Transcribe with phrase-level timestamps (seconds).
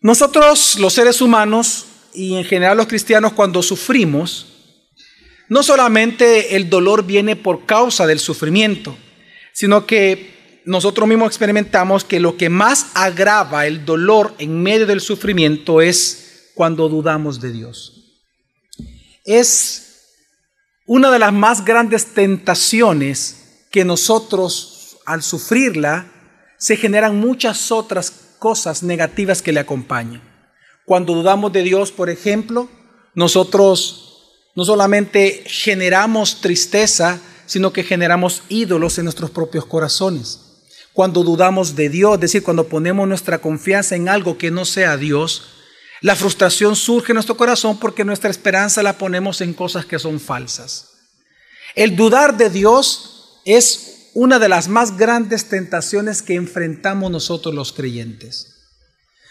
[0.00, 4.46] Nosotros, los seres humanos, y en general los cristianos, cuando sufrimos,
[5.48, 8.96] no solamente el dolor viene por causa del sufrimiento,
[9.52, 15.00] sino que nosotros mismos experimentamos que lo que más agrava el dolor en medio del
[15.00, 18.22] sufrimiento es cuando dudamos de Dios.
[19.24, 19.88] Es
[20.86, 26.06] una de las más grandes tentaciones que nosotros al sufrirla
[26.58, 30.22] se generan muchas otras cosas negativas que le acompañan.
[30.84, 32.68] Cuando dudamos de Dios, por ejemplo,
[33.14, 34.08] nosotros
[34.54, 40.40] no solamente generamos tristeza, sino que generamos ídolos en nuestros propios corazones.
[40.92, 44.96] Cuando dudamos de Dios, es decir, cuando ponemos nuestra confianza en algo que no sea
[44.96, 45.44] Dios,
[46.00, 50.20] la frustración surge en nuestro corazón porque nuestra esperanza la ponemos en cosas que son
[50.20, 50.90] falsas.
[51.74, 57.72] El dudar de Dios es una de las más grandes tentaciones que enfrentamos nosotros los
[57.72, 58.54] creyentes.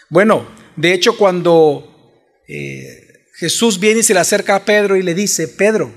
[0.08, 2.12] Bueno, de hecho cuando
[2.48, 5.92] eh, Jesús viene y se le acerca a Pedro y le dice, Pedro,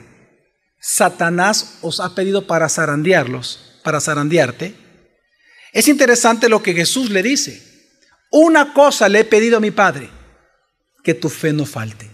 [0.79, 4.75] Satanás os ha pedido para zarandearlos, para zarandearte.
[5.73, 7.61] Es interesante lo que Jesús le dice.
[8.31, 10.09] Una cosa le he pedido a mi Padre,
[11.03, 12.09] que tu fe no falte.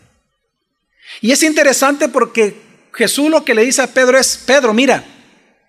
[1.22, 2.56] Y es interesante porque
[2.94, 5.04] Jesús lo que le dice a Pedro es, Pedro, mira,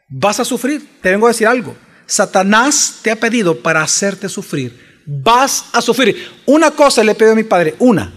[0.09, 1.77] vas a sufrir, te vengo a decir algo.
[2.06, 5.03] Satanás te ha pedido para hacerte sufrir.
[5.06, 6.42] Vas a sufrir.
[6.47, 8.12] Una cosa le he pedido a mi Padre, una,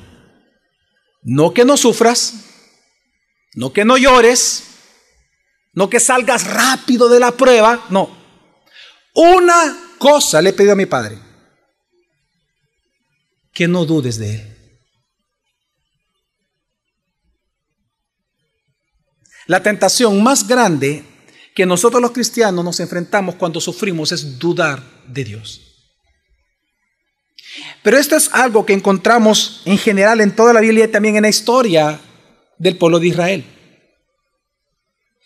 [1.23, 2.33] no que no sufras,
[3.53, 4.63] no que no llores,
[5.73, 8.17] no que salgas rápido de la prueba, no.
[9.13, 11.19] Una cosa le he a mi Padre,
[13.53, 14.47] que no dudes de Él.
[19.47, 21.03] La tentación más grande
[21.55, 25.61] que nosotros los cristianos nos enfrentamos cuando sufrimos es dudar de Dios.
[27.83, 31.23] Pero esto es algo que encontramos en general en toda la Biblia y también en
[31.23, 31.99] la historia
[32.57, 33.45] del pueblo de Israel.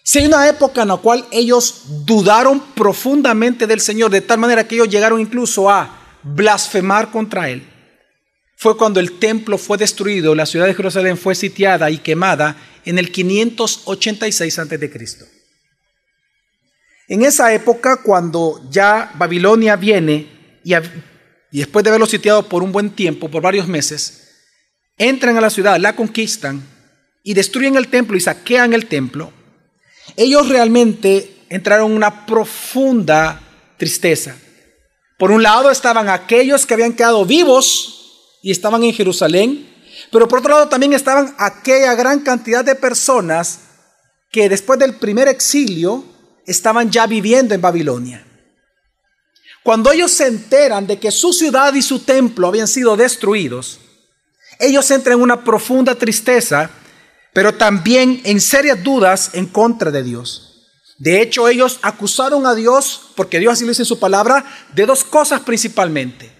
[0.03, 4.68] Si hay una época en la cual ellos dudaron profundamente del Señor, de tal manera
[4.68, 7.68] que ellos llegaron incluso a blasfemar contra Él,
[8.56, 12.56] fue cuando el templo fue destruido, la ciudad de Jerusalén fue sitiada y quemada
[12.86, 15.34] en el 586 a.C.
[17.08, 20.74] En esa época, cuando ya Babilonia viene y
[21.52, 24.30] después de haberlo sitiado por un buen tiempo, por varios meses,
[24.98, 26.64] entran a la ciudad, la conquistan
[27.24, 29.32] y destruyen el templo y saquean el templo,
[30.16, 33.42] ellos realmente entraron en una profunda
[33.78, 34.36] tristeza.
[35.18, 39.68] Por un lado estaban aquellos que habían quedado vivos y estaban en Jerusalén,
[40.12, 43.60] pero por otro lado también estaban aquella gran cantidad de personas
[44.32, 46.04] que después del primer exilio
[46.45, 48.25] estaban ya viviendo en Babilonia.
[49.63, 53.79] Cuando ellos se enteran de que su ciudad y su templo habían sido destruidos,
[54.59, 56.69] ellos entran en una profunda tristeza,
[57.33, 60.56] pero también en serias dudas en contra de Dios.
[60.97, 64.85] De hecho, ellos acusaron a Dios, porque Dios así lo dice en su palabra, de
[64.85, 66.31] dos cosas principalmente.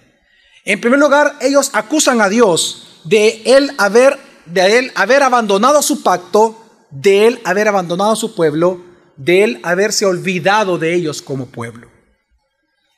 [0.64, 6.02] En primer lugar, ellos acusan a Dios de él haber, de él haber abandonado su
[6.02, 8.80] pacto, de él haber abandonado su pueblo,
[9.16, 11.90] de él haberse olvidado de ellos como pueblo.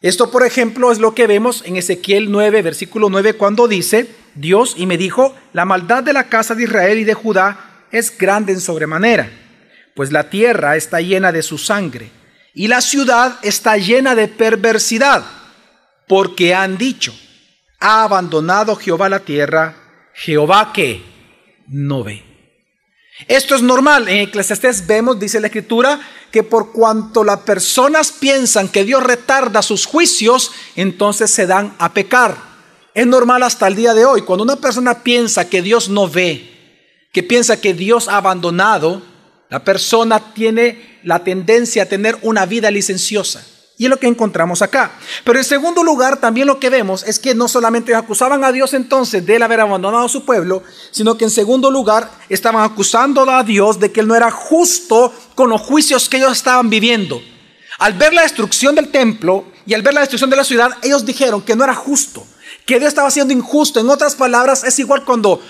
[0.01, 4.75] Esto, por ejemplo, es lo que vemos en Ezequiel 9, versículo 9, cuando dice, Dios
[4.77, 8.53] y me dijo, la maldad de la casa de Israel y de Judá es grande
[8.53, 9.31] en sobremanera,
[9.97, 12.11] pues la tierra está llena de su sangre
[12.55, 15.25] y la ciudad está llena de perversidad,
[16.07, 17.13] porque han dicho,
[17.81, 19.75] ha abandonado Jehová la tierra,
[20.15, 21.03] Jehová que
[21.67, 22.28] no ve.
[23.27, 24.09] Esto es normal.
[24.09, 29.63] En Eclesiastés vemos, dice la escritura, que por cuanto las personas piensan que Dios retarda
[29.63, 32.37] sus juicios, entonces se dan a pecar.
[32.95, 34.23] Es normal hasta el día de hoy.
[34.23, 39.03] Cuando una persona piensa que Dios no ve, que piensa que Dios ha abandonado,
[39.51, 43.45] la persona tiene la tendencia a tener una vida licenciosa.
[43.81, 44.91] Y es lo que encontramos acá.
[45.23, 48.75] Pero en segundo lugar, también lo que vemos es que no solamente acusaban a Dios
[48.75, 53.31] entonces de él haber abandonado a su pueblo, sino que en segundo lugar estaban acusando
[53.31, 57.23] a Dios de que él no era justo con los juicios que ellos estaban viviendo.
[57.79, 61.07] Al ver la destrucción del templo y al ver la destrucción de la ciudad, ellos
[61.07, 62.27] dijeron que no era justo,
[62.67, 63.79] que Dios estaba siendo injusto.
[63.79, 65.41] En otras palabras, es igual cuando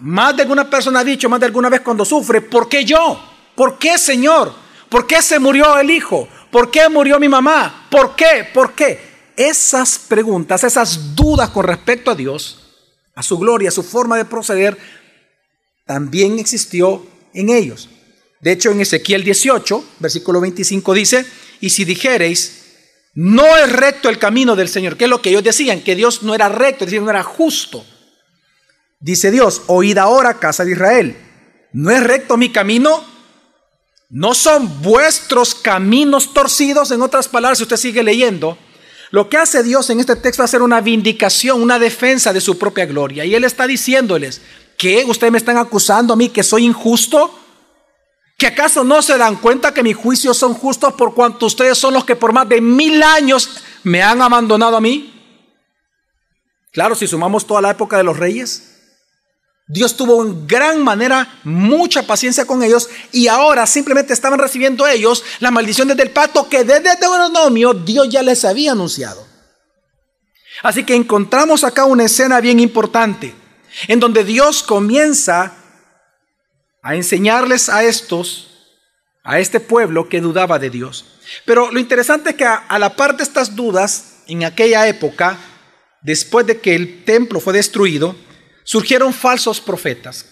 [0.00, 3.20] más de alguna persona ha dicho, más de alguna vez cuando sufre, ¿por qué yo?
[3.54, 4.54] ¿Por qué Señor?
[4.88, 6.26] ¿Por qué se murió el hijo?
[6.56, 7.86] ¿Por qué murió mi mamá?
[7.90, 8.48] ¿Por qué?
[8.50, 8.98] ¿Por qué?
[9.36, 12.72] Esas preguntas, esas dudas con respecto a Dios,
[13.14, 14.78] a su gloria, a su forma de proceder,
[15.84, 17.90] también existió en ellos.
[18.40, 21.26] De hecho, en Ezequiel 18, versículo 25 dice,
[21.60, 22.62] y si dijereis,
[23.12, 26.22] no es recto el camino del Señor, que es lo que ellos decían, que Dios
[26.22, 27.84] no era recto, es decir, no era justo.
[28.98, 31.18] Dice Dios, oíd ahora, casa de Israel,
[31.74, 33.04] ¿no es recto mi camino?
[34.08, 36.90] ¿No son vuestros caminos torcidos?
[36.90, 38.56] En otras palabras, si usted sigue leyendo,
[39.10, 42.56] lo que hace Dios en este texto es hacer una vindicación, una defensa de su
[42.58, 43.24] propia gloria.
[43.24, 44.42] Y Él está diciéndoles,
[44.78, 45.04] ¿qué?
[45.04, 47.36] ¿Ustedes me están acusando a mí que soy injusto?
[48.38, 51.94] ¿Que acaso no se dan cuenta que mis juicios son justos por cuanto ustedes son
[51.94, 55.12] los que por más de mil años me han abandonado a mí?
[56.70, 58.75] Claro, si sumamos toda la época de los reyes,
[59.68, 65.24] Dios tuvo en gran manera mucha paciencia con ellos y ahora simplemente estaban recibiendo ellos
[65.40, 69.26] las maldiciones del pacto que desde Deuteronomio Dios ya les había anunciado.
[70.62, 73.34] Así que encontramos acá una escena bien importante
[73.88, 75.52] en donde Dios comienza
[76.80, 78.70] a enseñarles a estos,
[79.24, 81.18] a este pueblo que dudaba de Dios.
[81.44, 85.36] Pero lo interesante es que a, a la par de estas dudas, en aquella época,
[86.02, 88.14] después de que el templo fue destruido,
[88.66, 90.26] surgieron falsos profetas.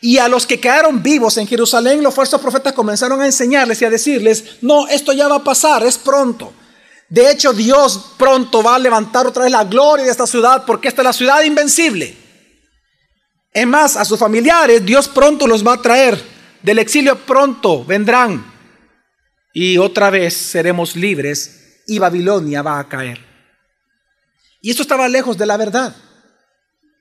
[0.00, 3.86] Y a los que quedaron vivos en Jerusalén, los falsos profetas comenzaron a enseñarles y
[3.86, 6.52] a decirles, no, esto ya va a pasar, es pronto.
[7.08, 10.88] De hecho, Dios pronto va a levantar otra vez la gloria de esta ciudad porque
[10.88, 12.14] esta es la ciudad invencible.
[13.52, 16.22] Es más, a sus familiares Dios pronto los va a traer.
[16.62, 18.44] Del exilio pronto vendrán.
[19.54, 23.18] Y otra vez seremos libres y Babilonia va a caer.
[24.60, 25.96] Y esto estaba lejos de la verdad.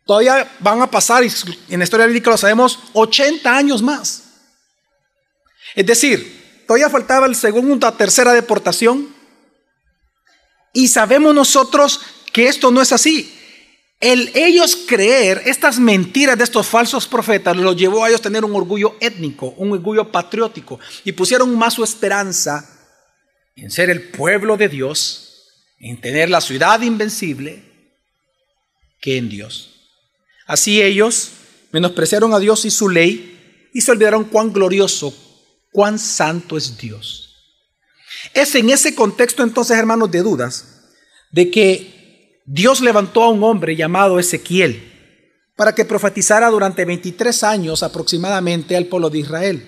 [0.07, 1.30] Todavía van a pasar, y
[1.69, 4.24] en la historia bíblica lo sabemos, 80 años más.
[5.75, 9.13] Es decir, todavía faltaba el segundo, tercera deportación.
[10.74, 12.00] Y sabemos nosotros
[12.31, 13.33] que esto no es así.
[14.00, 18.45] El ellos creer estas mentiras de estos falsos profetas los llevó a ellos a tener
[18.45, 22.65] un orgullo étnico, un orgullo patriótico, y pusieron más su esperanza
[23.56, 27.63] en ser el pueblo de Dios, en tener la ciudad invencible,
[29.01, 29.76] que en Dios.
[30.47, 31.31] Así ellos
[31.71, 35.13] menospreciaron a Dios y su ley y se olvidaron cuán glorioso,
[35.71, 37.35] cuán santo es Dios.
[38.33, 40.85] Es en ese contexto entonces, hermanos, de dudas,
[41.31, 44.94] de que Dios levantó a un hombre llamado Ezequiel
[45.57, 49.67] para que profetizara durante 23 años aproximadamente al pueblo de Israel.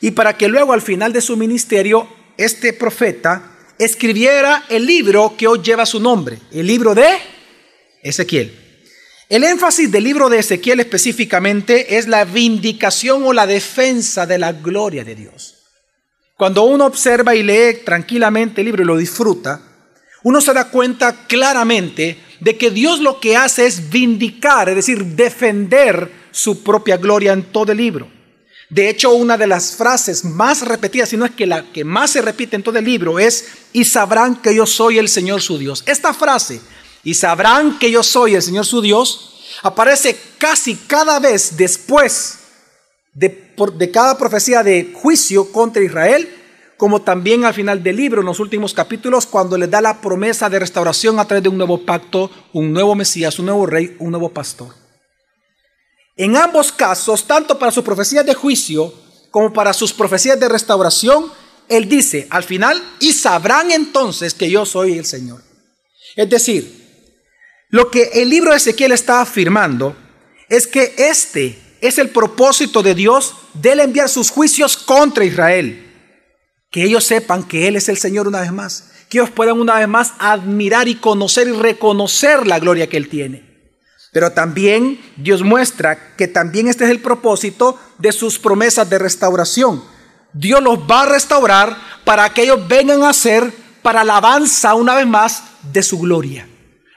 [0.00, 2.06] Y para que luego al final de su ministerio,
[2.36, 7.08] este profeta escribiera el libro que hoy lleva su nombre, el libro de
[8.02, 8.65] Ezequiel.
[9.28, 14.52] El énfasis del libro de Ezequiel específicamente es la vindicación o la defensa de la
[14.52, 15.54] gloria de Dios.
[16.36, 19.60] Cuando uno observa y lee tranquilamente el libro y lo disfruta,
[20.22, 25.04] uno se da cuenta claramente de que Dios lo que hace es vindicar, es decir,
[25.04, 28.08] defender su propia gloria en todo el libro.
[28.68, 32.12] De hecho, una de las frases más repetidas, si no es que la que más
[32.12, 35.58] se repite en todo el libro, es, y sabrán que yo soy el Señor su
[35.58, 35.82] Dios.
[35.86, 36.60] Esta frase
[37.06, 42.40] y sabrán que yo soy el Señor su Dios, aparece casi cada vez después
[43.14, 46.28] de, de, cada profecía de juicio contra Israel,
[46.76, 50.50] como también al final del libro, en los últimos capítulos, cuando le da la promesa
[50.50, 54.10] de restauración a través de un nuevo pacto, un nuevo Mesías, un nuevo rey, un
[54.10, 54.74] nuevo pastor.
[56.16, 58.92] En ambos casos, tanto para sus profecías de juicio
[59.30, 61.30] como para sus profecías de restauración,
[61.68, 65.40] él dice al final, y sabrán entonces que yo soy el Señor.
[66.16, 66.85] Es decir,
[67.68, 69.96] lo que el libro de Ezequiel está afirmando
[70.48, 75.82] es que este es el propósito de Dios de enviar sus juicios contra Israel.
[76.70, 78.92] Que ellos sepan que Él es el Señor una vez más.
[79.08, 83.08] Que ellos puedan una vez más admirar y conocer y reconocer la gloria que Él
[83.08, 83.44] tiene.
[84.12, 89.82] Pero también Dios muestra que también este es el propósito de sus promesas de restauración.
[90.32, 95.06] Dios los va a restaurar para que ellos vengan a ser para alabanza una vez
[95.06, 95.42] más
[95.72, 96.48] de su gloria.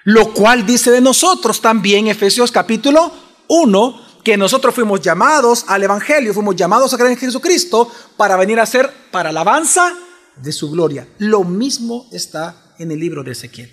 [0.04, 3.12] Lo cual dice de nosotros también Efesios capítulo
[3.48, 8.60] 1, que nosotros fuimos llamados al Evangelio, fuimos llamados a creer en Jesucristo para venir
[8.60, 9.94] a ser para alabanza
[10.36, 11.08] de su gloria.
[11.18, 13.72] Lo mismo está en el libro de Ezequiel.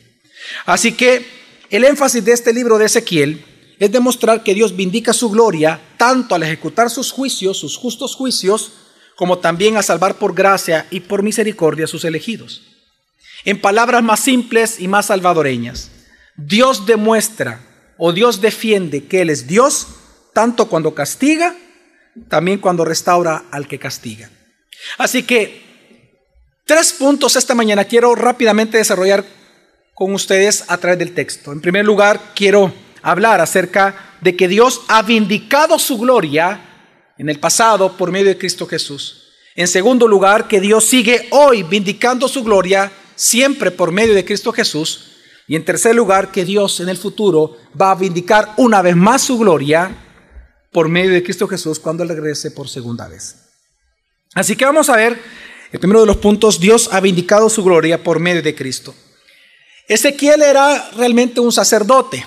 [0.64, 1.26] Así que
[1.70, 3.44] el énfasis de este libro de Ezequiel
[3.78, 8.72] es demostrar que Dios vindica su gloria tanto al ejecutar sus juicios, sus justos juicios,
[9.16, 12.62] como también a salvar por gracia y por misericordia a sus elegidos.
[13.44, 15.90] En palabras más simples y más salvadoreñas,
[16.36, 17.60] Dios demuestra
[17.96, 19.86] o Dios defiende que Él es Dios,
[20.32, 21.54] tanto cuando castiga,
[22.28, 24.30] también cuando restaura al que castiga.
[24.98, 25.62] Así que
[26.64, 29.24] tres puntos esta mañana quiero rápidamente desarrollar
[29.94, 31.52] con ustedes a través del texto.
[31.52, 36.60] En primer lugar, quiero hablar acerca de que Dios ha vindicado su gloria
[37.16, 39.22] en el pasado por medio de Cristo Jesús.
[39.54, 44.52] En segundo lugar, que Dios sigue hoy vindicando su gloria siempre por medio de Cristo
[44.52, 45.15] Jesús.
[45.48, 49.22] Y en tercer lugar, que Dios en el futuro va a vindicar una vez más
[49.22, 49.94] su gloria
[50.72, 53.36] por medio de Cristo Jesús cuando Él regrese por segunda vez.
[54.34, 55.18] Así que vamos a ver
[55.72, 58.94] el primero de los puntos, Dios ha vindicado su gloria por medio de Cristo.
[59.88, 62.24] Ezequiel era realmente un sacerdote,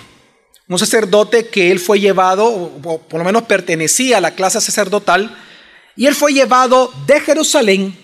[0.68, 5.36] un sacerdote que él fue llevado, o por lo menos pertenecía a la clase sacerdotal,
[5.96, 7.96] y él fue llevado de Jerusalén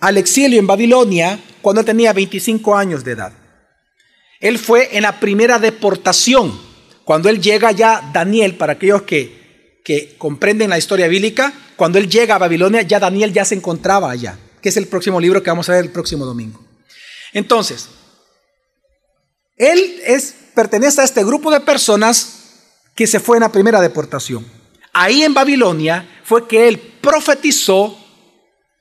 [0.00, 3.32] al exilio en Babilonia cuando tenía 25 años de edad.
[4.40, 6.58] Él fue en la primera deportación,
[7.04, 12.08] cuando él llega ya Daniel, para aquellos que, que comprenden la historia bíblica, cuando él
[12.08, 15.50] llega a Babilonia, ya Daniel ya se encontraba allá, que es el próximo libro que
[15.50, 16.64] vamos a ver el próximo domingo.
[17.32, 17.88] Entonces,
[19.56, 22.36] él es, pertenece a este grupo de personas
[22.94, 24.46] que se fue en la primera deportación.
[24.92, 27.98] Ahí en Babilonia fue que él profetizó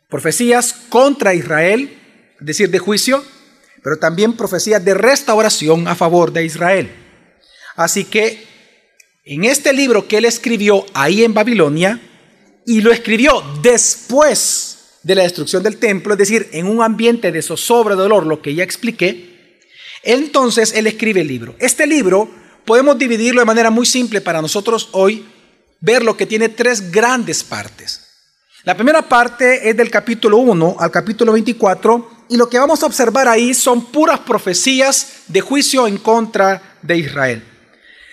[0.10, 2.00] profecías contra Israel,
[2.40, 3.24] es decir, de juicio,
[3.86, 6.90] pero también profecías de restauración a favor de Israel.
[7.76, 8.44] Así que
[9.24, 12.02] en este libro que él escribió ahí en Babilonia,
[12.66, 17.44] y lo escribió después de la destrucción del templo, es decir, en un ambiente de
[17.44, 19.62] zozobra, dolor, lo que ya expliqué,
[20.02, 21.54] entonces él escribe el libro.
[21.60, 22.28] Este libro
[22.66, 25.28] podemos dividirlo de manera muy simple para nosotros hoy,
[25.80, 28.02] ver lo que tiene tres grandes partes.
[28.64, 32.86] La primera parte es del capítulo 1 al capítulo 24 y lo que vamos a
[32.86, 37.44] observar ahí son puras profecías de juicio en contra de Israel.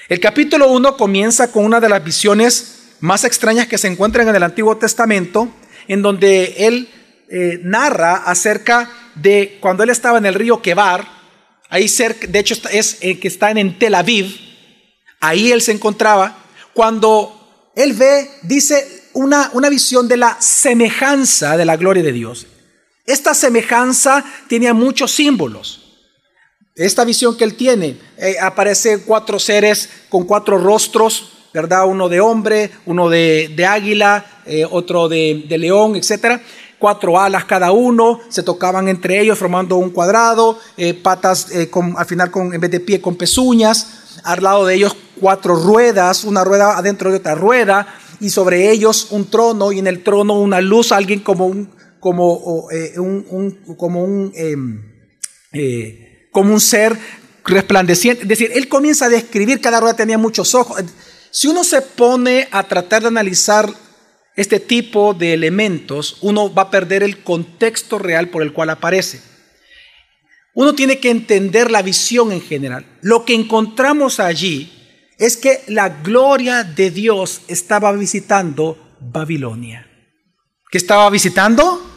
[0.08, 4.36] El capítulo 1 comienza con una de las visiones más extrañas que se encuentran en
[4.36, 5.48] el Antiguo Testamento,
[5.88, 6.88] en donde él
[7.28, 11.06] eh, narra acerca de cuando él estaba en el río Quebar,
[11.68, 14.36] ahí cerca, de hecho es el que está en Tel Aviv,
[15.20, 16.36] ahí él se encontraba,
[16.74, 22.46] cuando él ve, dice, una, una visión de la semejanza de la gloria de Dios.
[23.04, 25.78] Esta semejanza tenía muchos símbolos.
[26.74, 31.86] Esta visión que él tiene, eh, aparece cuatro seres con cuatro rostros, ¿verdad?
[31.86, 36.40] Uno de hombre, uno de, águila, eh, otro de, león, etcétera
[36.82, 42.06] cuatro alas cada uno, se tocaban entre ellos formando un cuadrado, eh, patas eh, al
[42.06, 46.42] final con, en vez de pie con pezuñas, al lado de ellos cuatro ruedas, una
[46.42, 47.86] rueda adentro de otra rueda,
[48.18, 51.70] y sobre ellos un trono, y en el trono una luz, alguien como un,
[52.02, 54.82] como, eh, un, como un, em,
[56.32, 56.98] como un ser
[57.44, 58.22] resplandeciente.
[58.22, 60.82] Es decir, él comienza a describir, cada rueda tenía muchos ojos.
[61.30, 63.72] Si uno se pone a tratar de analizar
[64.34, 69.20] este tipo de elementos, uno va a perder el contexto real por el cual aparece.
[70.54, 72.84] Uno tiene que entender la visión en general.
[73.00, 74.72] Lo que encontramos allí
[75.18, 79.88] es que la gloria de Dios estaba visitando Babilonia.
[80.68, 81.91] ¿Qué estaba visitando?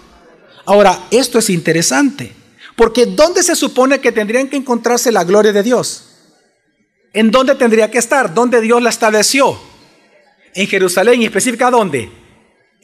[0.66, 2.34] Ahora, esto es interesante,
[2.76, 6.10] porque ¿dónde se supone que tendrían que encontrarse la gloria de Dios?
[7.14, 8.34] ¿En dónde tendría que estar?
[8.34, 9.60] ¿Dónde Dios la estableció?
[10.54, 12.12] En Jerusalén, y específica dónde?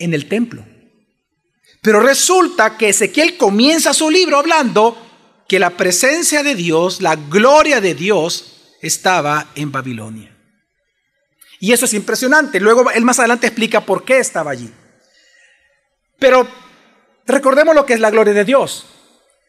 [0.01, 0.65] en el templo.
[1.81, 4.97] Pero resulta que Ezequiel comienza su libro hablando
[5.47, 10.35] que la presencia de Dios, la gloria de Dios, estaba en Babilonia.
[11.59, 12.59] Y eso es impresionante.
[12.59, 14.71] Luego él más adelante explica por qué estaba allí.
[16.19, 16.47] Pero
[17.31, 18.85] recordemos lo que es la gloria de Dios.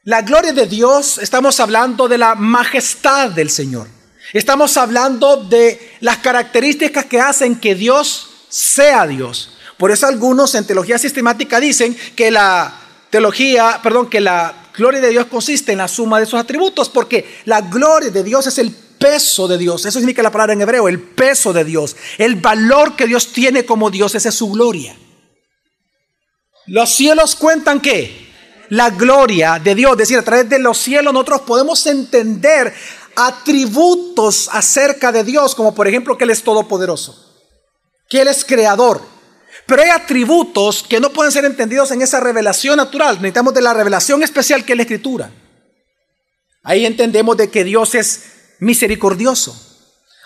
[0.05, 3.87] La gloria de Dios, estamos hablando de la majestad del Señor.
[4.33, 9.57] Estamos hablando de las características que hacen que Dios sea Dios.
[9.77, 12.75] Por eso algunos en teología sistemática dicen que la
[13.11, 17.41] teología, perdón, que la gloria de Dios consiste en la suma de sus atributos, porque
[17.45, 19.85] la gloria de Dios es el peso de Dios.
[19.85, 21.97] Eso significa la palabra en hebreo, el peso de Dios.
[22.19, 24.97] El valor que Dios tiene como Dios, esa es su gloria.
[26.67, 28.31] Los cielos cuentan que
[28.69, 32.73] la gloria de Dios, es decir, a través de los cielos nosotros podemos entender
[33.17, 37.17] atributos acerca de Dios, como por ejemplo que Él es todopoderoso,
[38.09, 39.03] que Él es creador,
[39.67, 43.17] pero hay atributos que no pueden ser entendidos en esa revelación natural.
[43.17, 45.31] Necesitamos de la revelación especial que es la escritura.
[46.63, 48.23] Ahí entendemos de que Dios es
[48.61, 49.55] misericordioso.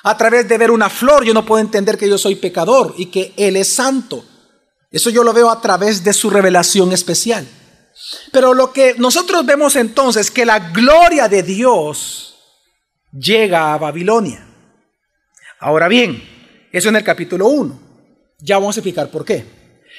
[0.05, 3.07] A través de ver una flor yo no puedo entender que yo soy pecador y
[3.07, 4.25] que Él es santo.
[4.97, 7.47] Eso yo lo veo a través de su revelación especial.
[8.33, 12.38] Pero lo que nosotros vemos entonces es que la gloria de Dios
[13.12, 14.49] llega a Babilonia.
[15.61, 16.26] Ahora bien,
[16.73, 17.79] eso en el capítulo 1.
[18.38, 19.45] Ya vamos a explicar por qué.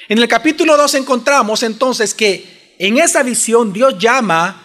[0.08, 4.64] En el capítulo 2 encontramos entonces que en esa visión Dios llama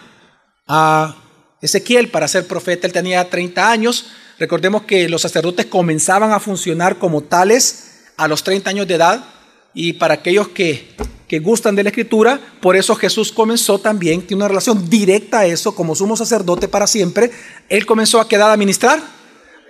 [0.66, 1.14] a
[1.60, 2.88] Ezequiel para ser profeta.
[2.88, 4.06] Él tenía 30 años.
[4.40, 9.33] Recordemos que los sacerdotes comenzaban a funcionar como tales a los 30 años de edad.
[9.74, 10.94] Y para aquellos que
[11.28, 15.46] que gustan de la escritura, por eso Jesús comenzó también, tiene una relación directa a
[15.46, 17.30] eso, como sumo sacerdote para siempre,
[17.68, 19.02] él comenzó a quedar a ministrar.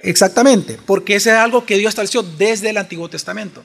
[0.02, 3.62] Exactamente, porque ese es algo que Dios estableció desde el Antiguo Testamento.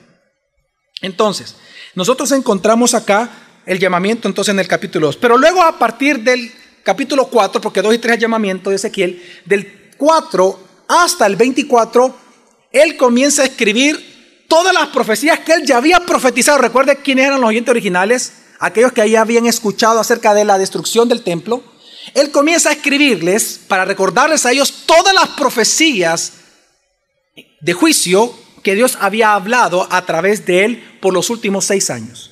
[1.02, 1.56] Entonces,
[1.96, 3.30] nosotros encontramos acá
[3.66, 6.52] el llamamiento entonces en el capítulo 2, pero luego a partir del
[6.84, 11.36] capítulo 4, porque 2 y 3 es el llamamiento de Ezequiel, del 4 hasta el
[11.36, 12.16] 24,
[12.72, 14.09] él comienza a escribir
[14.50, 16.58] todas las profecías que él ya había profetizado.
[16.58, 21.08] Recuerde quiénes eran los oyentes originales, aquellos que ahí habían escuchado acerca de la destrucción
[21.08, 21.64] del templo.
[22.16, 26.34] Él comienza a escribirles para recordarles a ellos todas las profecías
[27.62, 32.32] de juicio que Dios había hablado a través de él por los últimos seis años.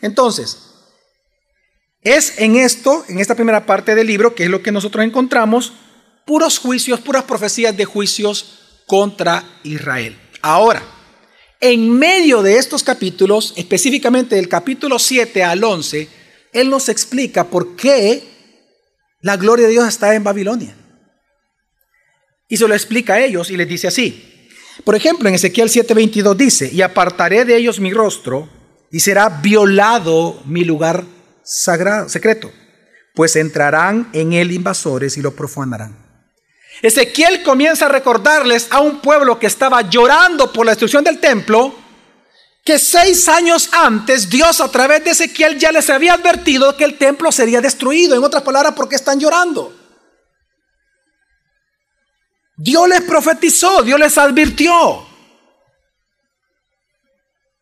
[0.00, 0.58] Entonces,
[2.02, 5.72] es en esto, en esta primera parte del libro, que es lo que nosotros encontramos,
[6.24, 10.18] puros juicios, puras profecías de juicios contra Israel.
[10.40, 10.82] Ahora,
[11.60, 16.08] en medio de estos capítulos, específicamente del capítulo 7 al 11,
[16.52, 18.22] Él nos explica por qué
[19.20, 20.76] la gloria de Dios está en Babilonia.
[22.48, 24.24] Y se lo explica a ellos y les dice así.
[24.84, 28.48] Por ejemplo, en Ezequiel 7:22 dice, y apartaré de ellos mi rostro
[28.90, 31.04] y será violado mi lugar
[31.42, 32.52] sagrado, secreto,
[33.14, 36.07] pues entrarán en él invasores y lo profanarán.
[36.82, 41.74] Ezequiel comienza a recordarles a un pueblo que estaba llorando por la destrucción del templo,
[42.64, 46.98] que seis años antes Dios a través de Ezequiel ya les había advertido que el
[46.98, 48.14] templo sería destruido.
[48.14, 49.74] En otras palabras, ¿por qué están llorando?
[52.56, 55.06] Dios les profetizó, Dios les advirtió.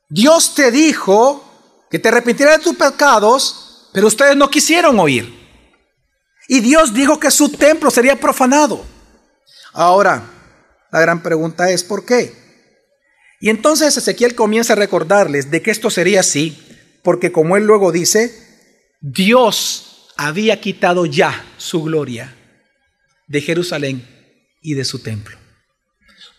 [0.09, 1.43] Dios te dijo
[1.91, 5.35] que te arrepintieras de tus pecados, pero ustedes no quisieron oír.
[6.49, 8.96] Y Dios dijo que su templo sería profanado.
[9.77, 10.23] Ahora,
[10.91, 12.33] la gran pregunta es ¿por qué?
[13.41, 16.59] Y entonces Ezequiel comienza a recordarles de que esto sería así,
[17.03, 18.33] porque como él luego dice,
[19.03, 22.35] Dios había quitado ya su gloria
[23.29, 24.03] de Jerusalén
[24.63, 25.37] y de su templo.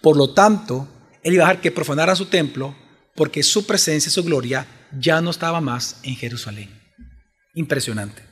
[0.01, 0.87] Por lo tanto,
[1.21, 2.75] él iba a dejar que profanara su templo
[3.15, 4.65] porque su presencia y su gloria
[4.99, 6.71] ya no estaba más en Jerusalén.
[7.53, 8.26] Impresionante.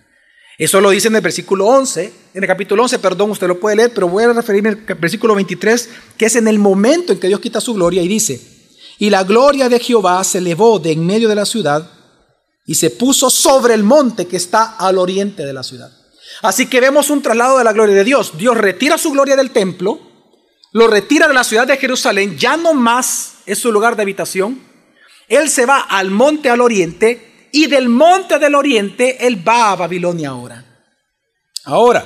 [0.58, 3.76] Eso lo dice en el versículo 11, en el capítulo 11, perdón, usted lo puede
[3.76, 7.28] leer, pero voy a referirme al versículo 23, que es en el momento en que
[7.28, 8.42] Dios quita su gloria y dice,
[8.98, 11.92] y la gloria de Jehová se elevó de en medio de la ciudad
[12.66, 15.92] y se puso sobre el monte que está al oriente de la ciudad.
[16.42, 18.38] Así que vemos un traslado de la gloria de Dios.
[18.38, 20.00] Dios retira su gloria del templo,
[20.72, 24.62] lo retira de la ciudad de Jerusalén, ya no más es su lugar de habitación.
[25.28, 29.76] Él se va al monte al oriente y del monte del oriente él va a
[29.78, 30.66] Babilonia ahora.
[31.64, 32.06] Ahora,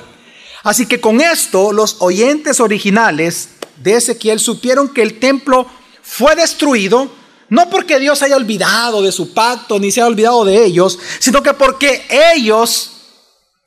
[0.62, 5.66] así que con esto los oyentes originales de Ezequiel supieron que el templo
[6.02, 7.10] fue destruido,
[7.48, 11.42] no porque Dios haya olvidado de su pacto ni se haya olvidado de ellos, sino
[11.42, 12.92] que porque ellos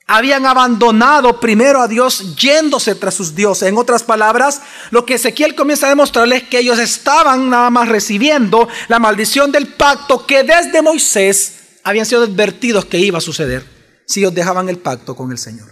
[0.07, 3.67] habían abandonado primero a Dios yéndose tras sus dioses.
[3.67, 7.89] En otras palabras, lo que Ezequiel comienza a demostrarles es que ellos estaban nada más
[7.89, 13.63] recibiendo la maldición del pacto que desde Moisés habían sido advertidos que iba a suceder
[14.05, 15.69] si ellos dejaban el pacto con el Señor.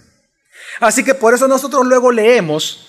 [0.79, 2.87] Así que por eso nosotros luego leemos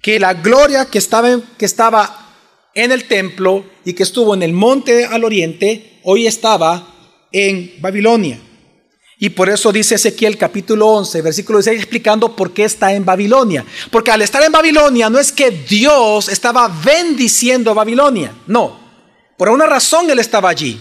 [0.00, 4.42] que la gloria que estaba, en, que estaba en el templo y que estuvo en
[4.42, 6.88] el monte al oriente, hoy estaba
[7.30, 8.40] en Babilonia.
[9.18, 13.64] Y por eso dice Ezequiel capítulo 11, versículo 16, explicando por qué está en Babilonia.
[13.90, 18.80] Porque al estar en Babilonia no es que Dios estaba bendiciendo Babilonia, no.
[19.38, 20.80] Por una razón Él estaba allí.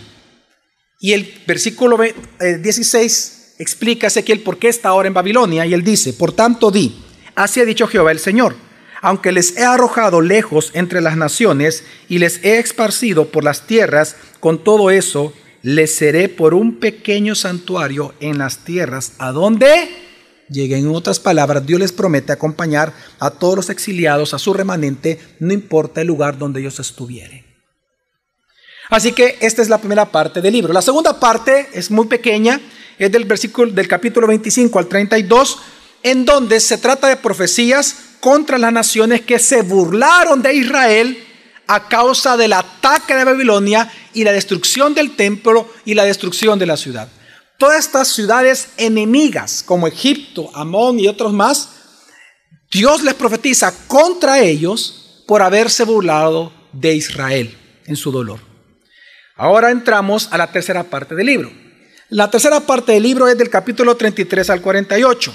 [1.04, 1.98] Y el versículo
[2.40, 5.66] 16 eh, explica Ezequiel por qué está ahora en Babilonia.
[5.66, 7.04] Y él dice, por tanto di,
[7.36, 8.56] así ha dicho Jehová el Señor,
[9.02, 14.16] aunque les he arrojado lejos entre las naciones y les he esparcido por las tierras,
[14.40, 15.34] con todo eso
[15.64, 19.90] les seré por un pequeño santuario en las tierras, a donde
[20.50, 20.86] lleguen.
[20.86, 25.52] En otras palabras, Dios les promete acompañar a todos los exiliados, a su remanente, no
[25.52, 27.51] importa el lugar donde ellos estuvieren.
[28.92, 30.74] Así que esta es la primera parte del libro.
[30.74, 32.60] La segunda parte es muy pequeña,
[33.00, 35.60] es del versículo del capítulo 25 al 32,
[36.04, 41.24] en donde se trata de profecías contra las naciones que se burlaron de Israel
[41.68, 46.66] a causa del ataque de Babilonia y la destrucción del templo y la destrucción de
[46.66, 47.08] la ciudad.
[47.58, 51.70] Todas estas ciudades enemigas, como Egipto, Amón y otros más,
[52.70, 58.51] Dios les profetiza contra ellos por haberse burlado de Israel en su dolor.
[59.36, 61.52] Ahora entramos a la tercera parte del libro.
[62.10, 65.34] La tercera parte del libro es del capítulo 33 al 48.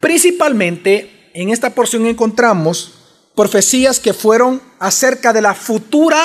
[0.00, 2.94] Principalmente en esta porción encontramos
[3.34, 6.20] profecías que fueron acerca de la futura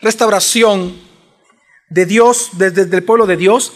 [0.00, 0.94] restauración
[1.88, 3.72] de Dios, desde el pueblo de Dios,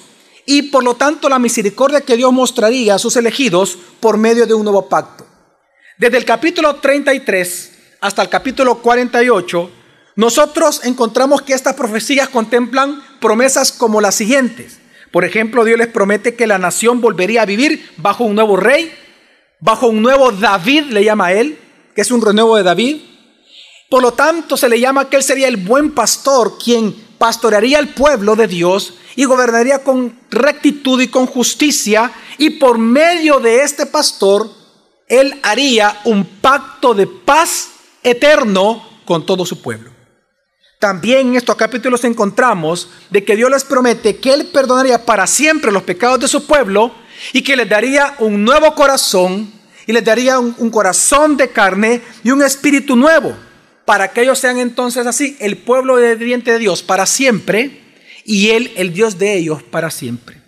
[0.47, 4.55] y por lo tanto la misericordia que Dios mostraría a sus elegidos por medio de
[4.55, 5.27] un nuevo pacto.
[5.99, 9.71] Desde el capítulo 33 hasta el capítulo 48,
[10.19, 14.81] nosotros encontramos que estas profecías contemplan promesas como las siguientes.
[15.13, 18.93] Por ejemplo, Dios les promete que la nación volvería a vivir bajo un nuevo rey,
[19.61, 21.57] bajo un nuevo David, le llama a él,
[21.95, 22.97] que es un renuevo de David.
[23.89, 27.91] Por lo tanto, se le llama que él sería el buen pastor, quien pastorearía al
[27.91, 32.11] pueblo de Dios y gobernaría con rectitud y con justicia.
[32.39, 34.51] Y por medio de este pastor,
[35.07, 37.69] él haría un pacto de paz
[38.03, 39.98] eterno con todo su pueblo.
[40.79, 45.73] También en estos capítulos encontramos de que Dios les promete que Él perdonaría para siempre
[45.73, 46.95] los pecados de su pueblo
[47.33, 49.53] y que les daría un nuevo corazón
[49.87, 53.37] y les daría un, corazón de carne y un espíritu nuevo
[53.85, 57.83] para que ellos sean entonces así el pueblo de de Dios para siempre
[58.25, 60.41] y Él el Dios de ellos para siempre.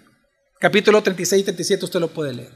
[0.60, 2.52] Capítulo 36 y 37 usted lo puede leer.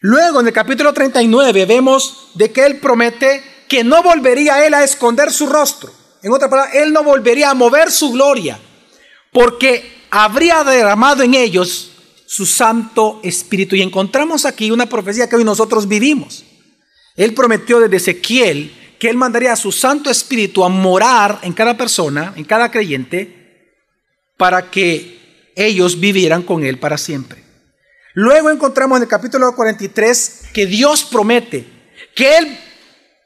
[0.00, 4.84] Luego en el capítulo 39 vemos de que Él promete que no volvería él a
[4.84, 5.92] esconder su rostro.
[6.22, 8.58] En otra palabra, él no volvería a mover su gloria,
[9.32, 11.92] porque habría derramado en ellos
[12.26, 13.76] su Santo Espíritu.
[13.76, 16.44] Y encontramos aquí una profecía que hoy nosotros vivimos.
[17.16, 21.76] Él prometió desde Ezequiel que él mandaría a su Santo Espíritu a morar en cada
[21.76, 23.74] persona, en cada creyente,
[24.36, 27.42] para que ellos vivieran con él para siempre.
[28.14, 31.66] Luego encontramos en el capítulo 43 que Dios promete
[32.14, 32.58] que él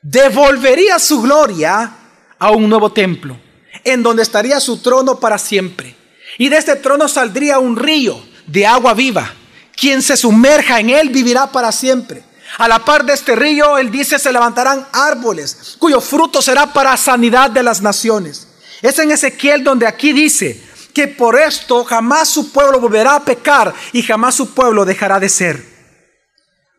[0.03, 1.93] devolvería su gloria
[2.39, 3.39] a un nuevo templo,
[3.85, 5.95] en donde estaría su trono para siempre.
[6.39, 9.35] Y de este trono saldría un río de agua viva.
[9.77, 12.23] Quien se sumerja en él vivirá para siempre.
[12.59, 16.97] A la par de este río, él dice, se levantarán árboles, cuyo fruto será para
[16.97, 18.49] sanidad de las naciones.
[18.83, 20.61] Es en Ezequiel donde aquí dice
[20.93, 25.29] que por esto jamás su pueblo volverá a pecar y jamás su pueblo dejará de
[25.29, 25.65] ser.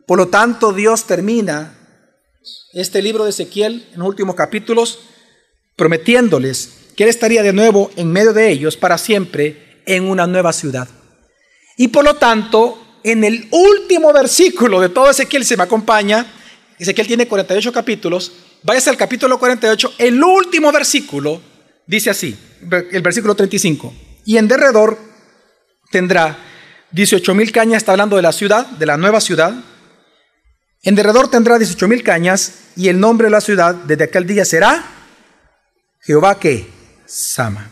[0.06, 1.81] Por lo tanto, Dios termina
[2.74, 5.00] este libro de Ezequiel en los últimos capítulos,
[5.76, 10.54] prometiéndoles que Él estaría de nuevo en medio de ellos para siempre en una nueva
[10.54, 10.88] ciudad.
[11.78, 16.26] Y por lo tanto, en el último versículo de todo Ezequiel, se me acompaña,
[16.78, 18.32] Ezequiel tiene 48 capítulos,
[18.64, 21.42] váyase al capítulo 48, el último versículo
[21.88, 22.38] dice así,
[22.92, 23.94] el versículo 35,
[24.26, 24.98] y en derredor
[25.90, 26.38] tendrá
[26.92, 29.54] 18 mil cañas, está hablando de la ciudad, de la nueva ciudad,
[30.84, 34.46] en derredor tendrá 18 mil cañas y el nombre de la ciudad desde aquel día
[34.46, 34.84] será
[36.02, 36.68] Jehová que
[37.06, 37.70] Sama.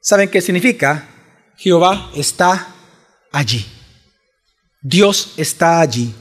[0.00, 1.08] ¿Saben qué significa?
[1.56, 2.74] Jehová está
[3.30, 3.64] allí.
[4.80, 6.12] Dios está allí.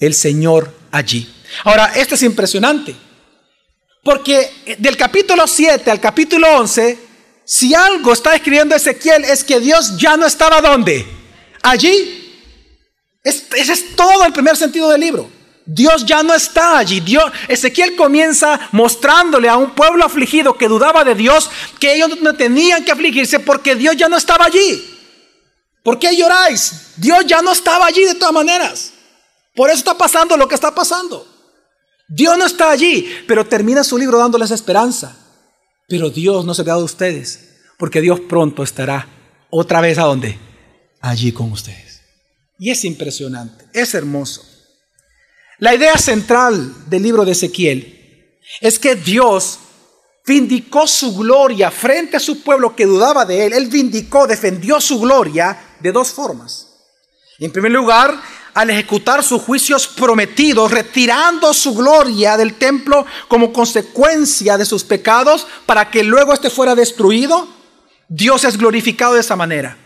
[0.00, 1.32] El Señor allí.
[1.64, 2.96] Ahora, esto es impresionante.
[4.02, 6.98] Porque del capítulo 7 al capítulo 11,
[7.44, 11.06] si algo está escribiendo Ezequiel es que Dios ya no estaba donde?
[11.62, 12.42] Allí.
[13.22, 15.37] ese es todo el primer sentido del libro.
[15.70, 17.00] Dios ya no está allí.
[17.00, 22.34] Dios, Ezequiel comienza mostrándole a un pueblo afligido que dudaba de Dios que ellos no
[22.34, 24.82] tenían que afligirse porque Dios ya no estaba allí.
[25.84, 26.94] ¿Por qué lloráis?
[26.96, 28.94] Dios ya no estaba allí de todas maneras.
[29.54, 31.26] Por eso está pasando lo que está pasando.
[32.08, 35.18] Dios no está allí, pero termina su libro dándoles esperanza.
[35.86, 39.06] Pero Dios no se ha dado a ustedes, porque Dios pronto estará
[39.50, 40.16] otra vez a?
[41.02, 42.00] Allí con ustedes.
[42.58, 44.57] Y es impresionante, es hermoso.
[45.58, 49.58] La idea central del libro de Ezequiel es que Dios
[50.24, 53.52] vindicó su gloria frente a su pueblo que dudaba de él.
[53.52, 56.68] Él vindicó, defendió su gloria de dos formas.
[57.40, 58.20] En primer lugar,
[58.54, 65.46] al ejecutar sus juicios prometidos, retirando su gloria del templo como consecuencia de sus pecados
[65.66, 67.48] para que luego éste fuera destruido,
[68.08, 69.76] Dios es glorificado de esa manera,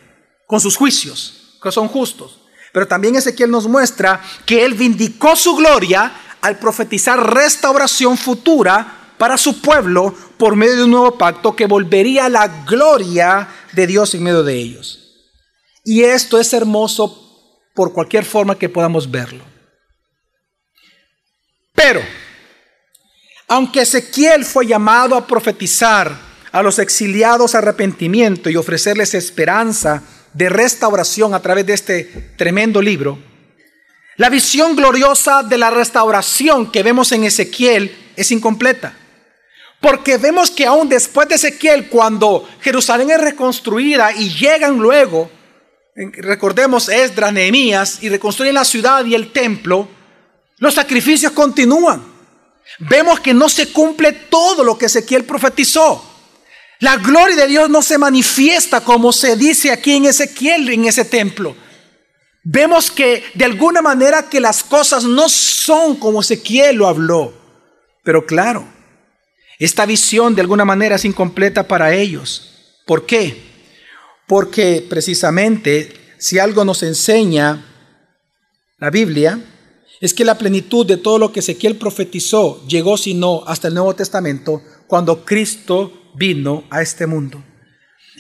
[0.47, 2.42] con sus juicios, que son justos.
[2.73, 9.39] Pero también Ezequiel nos muestra que él vindicó su gloria al profetizar restauración futura para
[9.39, 14.25] su pueblo por medio de un nuevo pacto que volvería la gloria de Dios en
[14.25, 14.99] medio de ellos.
[15.85, 17.19] Y esto es hermoso
[17.75, 19.45] por cualquier forma que podamos verlo.
[21.75, 22.01] Pero,
[23.49, 26.17] aunque Ezequiel fue llamado a profetizar
[26.51, 30.03] a los exiliados arrepentimiento y ofrecerles esperanza
[30.33, 32.05] de restauración a través de este
[32.37, 33.19] tremendo libro,
[34.17, 38.95] la visión gloriosa de la restauración que vemos en Ezequiel es incompleta.
[39.81, 45.31] Porque vemos que aún después de Ezequiel, cuando Jerusalén es reconstruida y llegan luego,
[45.95, 49.89] recordemos Esdras, Nehemías, y reconstruyen la ciudad y el templo,
[50.59, 52.05] los sacrificios continúan.
[52.79, 56.12] Vemos que no se cumple todo lo que Ezequiel profetizó.
[56.83, 61.05] La gloria de Dios no se manifiesta como se dice aquí en Ezequiel, en ese
[61.05, 61.55] templo.
[62.43, 67.35] Vemos que de alguna manera que las cosas no son como Ezequiel lo habló.
[68.03, 68.67] Pero claro,
[69.61, 72.81] esta visión de alguna manera es incompleta para ellos.
[72.85, 73.41] ¿Por qué?
[74.27, 77.65] Porque precisamente si algo nos enseña
[78.79, 79.39] la Biblia,
[80.01, 83.75] es que la plenitud de todo lo que Ezequiel profetizó llegó, si no, hasta el
[83.75, 87.43] Nuevo Testamento, cuando Cristo vino a este mundo.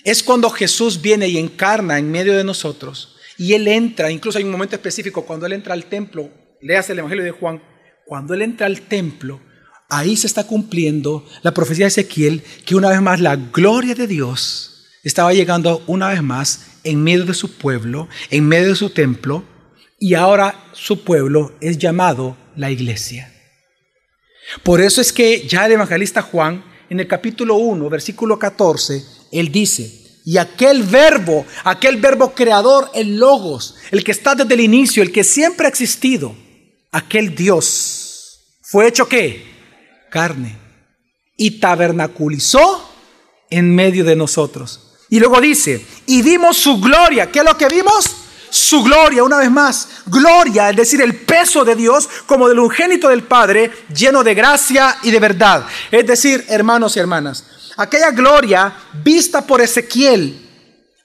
[0.05, 3.17] Es cuando Jesús viene y encarna en medio de nosotros.
[3.39, 6.99] Y Él entra, incluso hay un momento específico, cuando Él entra al templo, leas el
[6.99, 7.63] Evangelio de Juan,
[8.05, 9.41] cuando Él entra al templo,
[9.89, 14.07] ahí se está cumpliendo la profecía de Ezequiel, que una vez más la gloria de
[14.07, 18.91] Dios estaba llegando una vez más en medio de su pueblo, en medio de su
[18.91, 19.45] templo,
[19.99, 23.33] y ahora su pueblo es llamado la iglesia.
[24.63, 29.03] Por eso es que ya el evangelista Juan, en el capítulo 1, versículo 14,
[29.33, 34.61] él dice, y aquel verbo, aquel verbo creador, el logos, el que está desde el
[34.61, 36.37] inicio, el que siempre ha existido,
[36.91, 39.43] aquel Dios, fue hecho qué?
[40.11, 40.59] Carne.
[41.39, 42.87] Y tabernaculizó
[43.49, 44.99] en medio de nosotros.
[45.09, 47.33] Y luego dice, y vimos su gloria.
[47.33, 48.05] ¿Qué es lo que vimos?
[48.53, 53.09] Su gloria, una vez más, gloria, es decir, el peso de Dios como del ungénito
[53.09, 55.65] del Padre, lleno de gracia y de verdad.
[55.91, 57.47] Es decir, hermanos y hermanas,
[57.79, 60.51] aquella gloria vista por Ezequiel,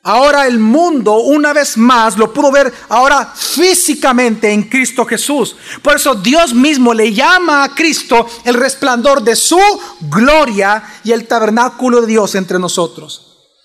[0.04, 5.56] ahora el mundo una vez más lo pudo ver ahora físicamente en Cristo Jesús.
[5.82, 9.60] Por eso Dios mismo le llama a Cristo el resplandor de su
[10.02, 13.24] gloria y el tabernáculo de Dios entre nosotros.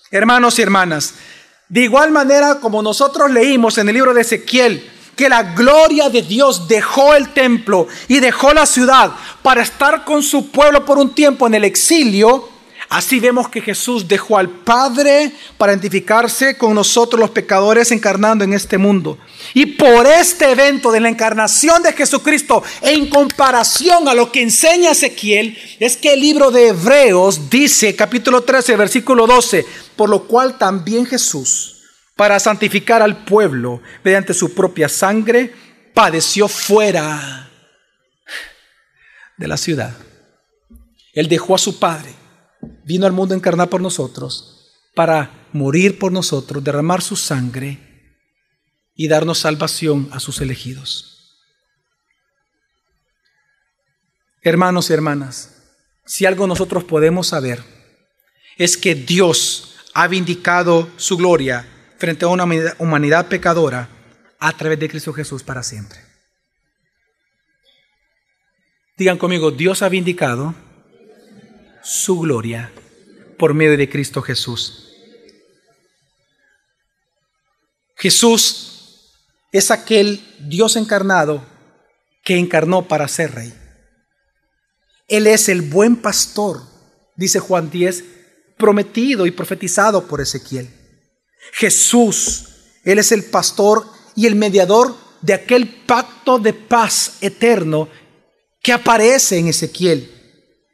[0.09, 1.15] Hermanos y hermanas,
[1.69, 6.21] de igual manera como nosotros leímos en el libro de Ezequiel, que la gloria de
[6.21, 11.13] Dios dejó el templo y dejó la ciudad para estar con su pueblo por un
[11.13, 12.49] tiempo en el exilio,
[12.89, 18.53] así vemos que Jesús dejó al Padre para identificarse con nosotros los pecadores encarnando en
[18.53, 19.17] este mundo.
[19.53, 24.91] Y por este evento de la encarnación de Jesucristo, en comparación a lo que enseña
[24.91, 29.65] Ezequiel, es que el libro de Hebreos dice, capítulo 13, versículo 12,
[29.95, 31.81] por lo cual también Jesús,
[32.15, 35.53] para santificar al pueblo mediante su propia sangre,
[35.93, 37.49] padeció fuera
[39.37, 39.95] de la ciudad.
[41.13, 42.13] Él dejó a su Padre,
[42.83, 47.79] vino al mundo a encarnar por nosotros, para morir por nosotros, derramar su sangre
[48.95, 51.09] y darnos salvación a sus elegidos.
[54.41, 55.53] Hermanos y hermanas,
[56.05, 57.63] si algo nosotros podemos saber
[58.57, 61.65] es que Dios ha vindicado su gloria
[61.97, 62.45] frente a una
[62.79, 63.89] humanidad pecadora
[64.39, 65.99] a través de Cristo Jesús para siempre.
[68.97, 70.53] Digan conmigo, Dios ha vindicado
[71.81, 72.71] su gloria
[73.37, 74.89] por medio de Cristo Jesús.
[77.95, 79.11] Jesús
[79.51, 81.43] es aquel Dios encarnado
[82.23, 83.53] que encarnó para ser rey.
[85.07, 86.61] Él es el buen pastor,
[87.15, 88.03] dice Juan 10,
[88.63, 90.69] prometido y profetizado por Ezequiel.
[91.51, 92.45] Jesús,
[92.85, 97.89] Él es el pastor y el mediador de aquel pacto de paz eterno
[98.61, 100.09] que aparece en Ezequiel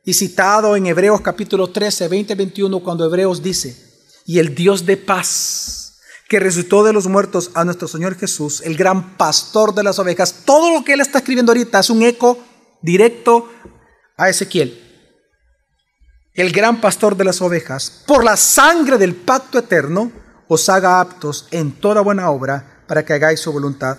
[0.05, 3.75] y citado en Hebreos capítulo 13, 20, 21, cuando Hebreos dice,
[4.23, 5.97] y el Dios de paz
[6.27, 10.43] que resucitó de los muertos a nuestro Señor Jesús, el gran pastor de las ovejas,
[10.45, 12.37] todo lo que él está escribiendo ahorita es un eco
[12.83, 13.49] directo
[14.15, 14.88] a Ezequiel
[16.39, 20.11] el gran pastor de las ovejas, por la sangre del pacto eterno,
[20.47, 23.97] os haga aptos en toda buena obra para que hagáis su voluntad.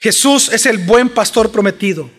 [0.00, 2.10] Jesús es el buen pastor prometido.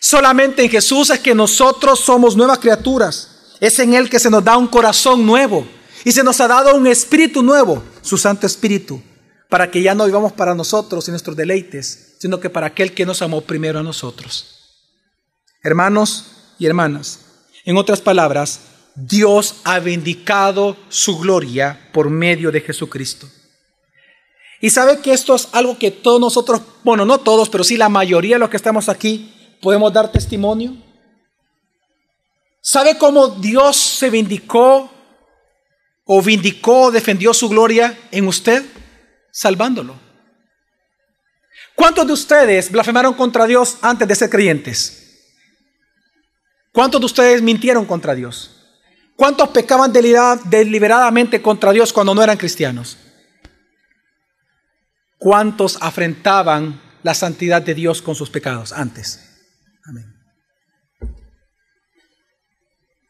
[0.00, 3.56] Solamente en Jesús es que nosotros somos nuevas criaturas.
[3.60, 5.66] Es en Él que se nos da un corazón nuevo
[6.04, 9.02] y se nos ha dado un espíritu nuevo, su Santo Espíritu,
[9.48, 13.06] para que ya no vivamos para nosotros y nuestros deleites, sino que para aquel que
[13.06, 14.56] nos amó primero a nosotros.
[15.62, 17.20] Hermanos y hermanas,
[17.70, 18.60] en otras palabras,
[18.96, 23.28] Dios ha vindicado su gloria por medio de Jesucristo.
[24.60, 27.88] Y sabe que esto es algo que todos nosotros, bueno, no todos, pero sí la
[27.88, 30.76] mayoría de los que estamos aquí, podemos dar testimonio.
[32.60, 34.90] ¿Sabe cómo Dios se vindicó
[36.04, 38.64] o vindicó, defendió su gloria en usted?
[39.30, 39.94] Salvándolo.
[41.76, 44.99] ¿Cuántos de ustedes blasfemaron contra Dios antes de ser creyentes?
[46.72, 48.56] ¿Cuántos de ustedes mintieron contra Dios?
[49.16, 52.96] ¿Cuántos pecaban deliberadamente contra Dios cuando no eran cristianos?
[55.18, 59.20] ¿Cuántos afrentaban la santidad de Dios con sus pecados antes?
[59.84, 60.14] Amén.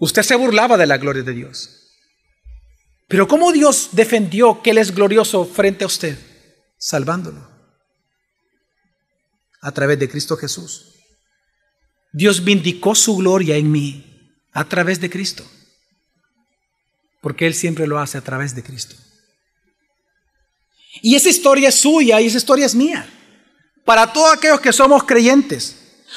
[0.01, 1.77] Usted se burlaba de la gloria de Dios.
[3.07, 6.19] Pero ¿cómo Dios defendió que Él es glorioso frente a usted?
[6.79, 7.49] Salvándolo.
[9.61, 10.90] A través de Cristo Jesús.
[12.13, 14.05] Dios vindicó su gloria en mí
[14.53, 15.45] a través de Cristo.
[17.21, 18.97] Porque Él siempre lo hace a través de Cristo.
[21.03, 23.09] Y esa historia es suya y esa historia es mía.
[23.85, 25.77] Para todos aquellos que somos creyentes.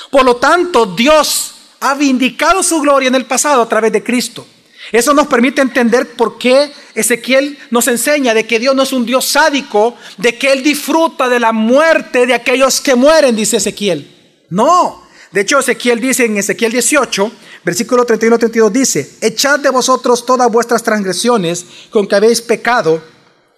[0.10, 4.48] Por lo tanto, Dios ha vindicado su gloria en el pasado a través de Cristo.
[4.92, 9.06] Eso nos permite entender por qué Ezequiel nos enseña de que Dios no es un
[9.06, 14.46] Dios sádico, de que Él disfruta de la muerte de aquellos que mueren, dice Ezequiel.
[14.50, 15.03] No.
[15.34, 17.32] De hecho, Ezequiel dice en Ezequiel 18,
[17.66, 23.04] versículo 31-32, dice, echad de vosotros todas vuestras transgresiones con que habéis pecado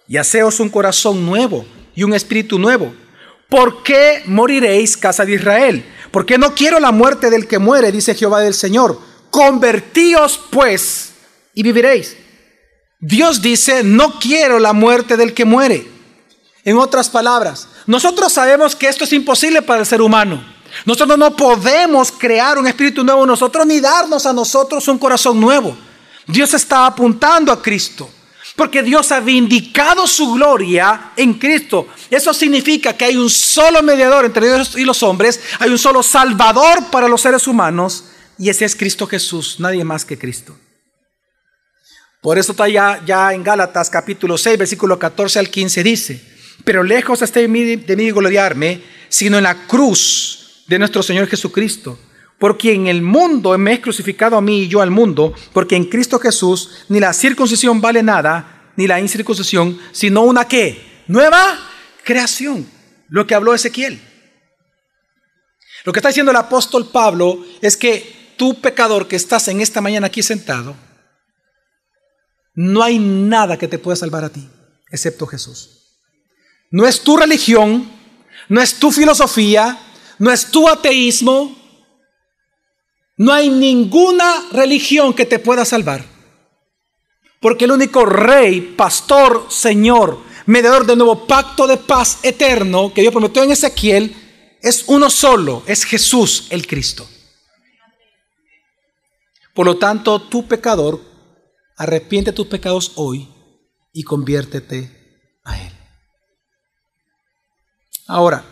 [0.08, 2.94] y haceos un corazón nuevo y un espíritu nuevo.
[3.50, 5.84] ¿Por qué moriréis, casa de Israel?
[6.10, 8.98] Porque no quiero la muerte del que muere, dice Jehová del Señor.
[9.28, 11.10] Convertíos pues
[11.52, 12.16] y viviréis.
[13.00, 15.86] Dios dice, no quiero la muerte del que muere.
[16.64, 20.55] En otras palabras, nosotros sabemos que esto es imposible para el ser humano.
[20.84, 25.40] Nosotros no podemos crear un espíritu nuevo en nosotros ni darnos a nosotros un corazón
[25.40, 25.76] nuevo.
[26.26, 28.10] Dios está apuntando a Cristo.
[28.56, 31.88] Porque Dios ha vindicado su gloria en Cristo.
[32.10, 36.02] Eso significa que hay un solo mediador entre Dios y los hombres, hay un solo
[36.02, 38.04] salvador para los seres humanos,
[38.38, 40.56] y ese es Cristo Jesús, nadie más que Cristo.
[42.22, 46.24] Por eso está ya, ya en Gálatas capítulo 6, versículo 14 al 15 dice,
[46.64, 51.26] pero lejos esté de mí, de mí gloriarme, sino en la cruz de nuestro Señor
[51.26, 51.98] Jesucristo
[52.38, 55.86] porque en el mundo me he crucificado a mí y yo al mundo, porque en
[55.86, 61.04] Cristo Jesús ni la circuncisión vale nada, ni la incircuncisión, sino una qué?
[61.06, 61.58] Nueva
[62.04, 62.66] creación.
[63.08, 64.00] Lo que habló Ezequiel.
[65.84, 69.80] Lo que está diciendo el apóstol Pablo es que tú pecador que estás en esta
[69.80, 70.76] mañana aquí sentado,
[72.54, 74.48] no hay nada que te pueda salvar a ti,
[74.90, 76.00] excepto Jesús.
[76.70, 77.88] No es tu religión,
[78.48, 79.78] no es tu filosofía,
[80.18, 81.54] no es tu ateísmo,
[83.16, 86.04] no hay ninguna religión que te pueda salvar.
[87.40, 93.12] Porque el único rey, pastor, señor, mediador del nuevo pacto de paz eterno que Dios
[93.12, 94.14] prometió en Ezequiel,
[94.60, 97.08] es uno solo, es Jesús el Cristo.
[99.54, 101.00] Por lo tanto, tu pecador,
[101.76, 103.28] arrepiente tus pecados hoy
[103.92, 105.72] y conviértete a Él.
[108.06, 108.44] Ahora,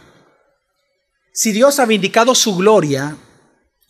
[1.34, 3.16] si Dios ha vindicado su gloria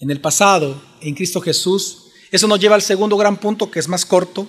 [0.00, 2.06] en el pasado, en Cristo Jesús.
[2.30, 4.48] Eso nos lleva al segundo gran punto, que es más corto.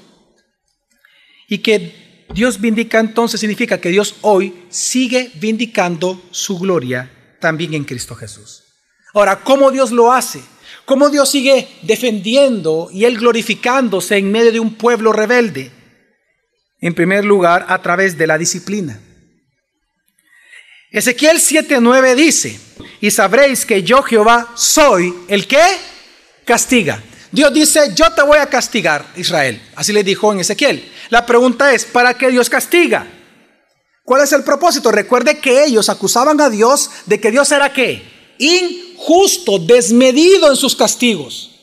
[1.50, 7.84] Y que Dios vindica entonces significa que Dios hoy sigue vindicando su gloria también en
[7.84, 8.64] Cristo Jesús.
[9.14, 10.42] Ahora, ¿cómo Dios lo hace?
[10.86, 15.70] ¿Cómo Dios sigue defendiendo y Él glorificándose en medio de un pueblo rebelde?
[16.80, 19.02] En primer lugar, a través de la disciplina.
[20.96, 22.58] Ezequiel 7:9 dice,
[23.02, 25.62] y sabréis que yo Jehová soy el que
[26.46, 27.04] castiga.
[27.34, 29.62] Dios dice, yo te voy a castigar, Israel.
[29.76, 30.90] Así le dijo en Ezequiel.
[31.10, 33.06] La pregunta es, ¿para qué Dios castiga?
[34.06, 34.90] ¿Cuál es el propósito?
[34.90, 38.02] Recuerde que ellos acusaban a Dios de que Dios era qué?
[38.38, 41.60] Injusto, desmedido en sus castigos.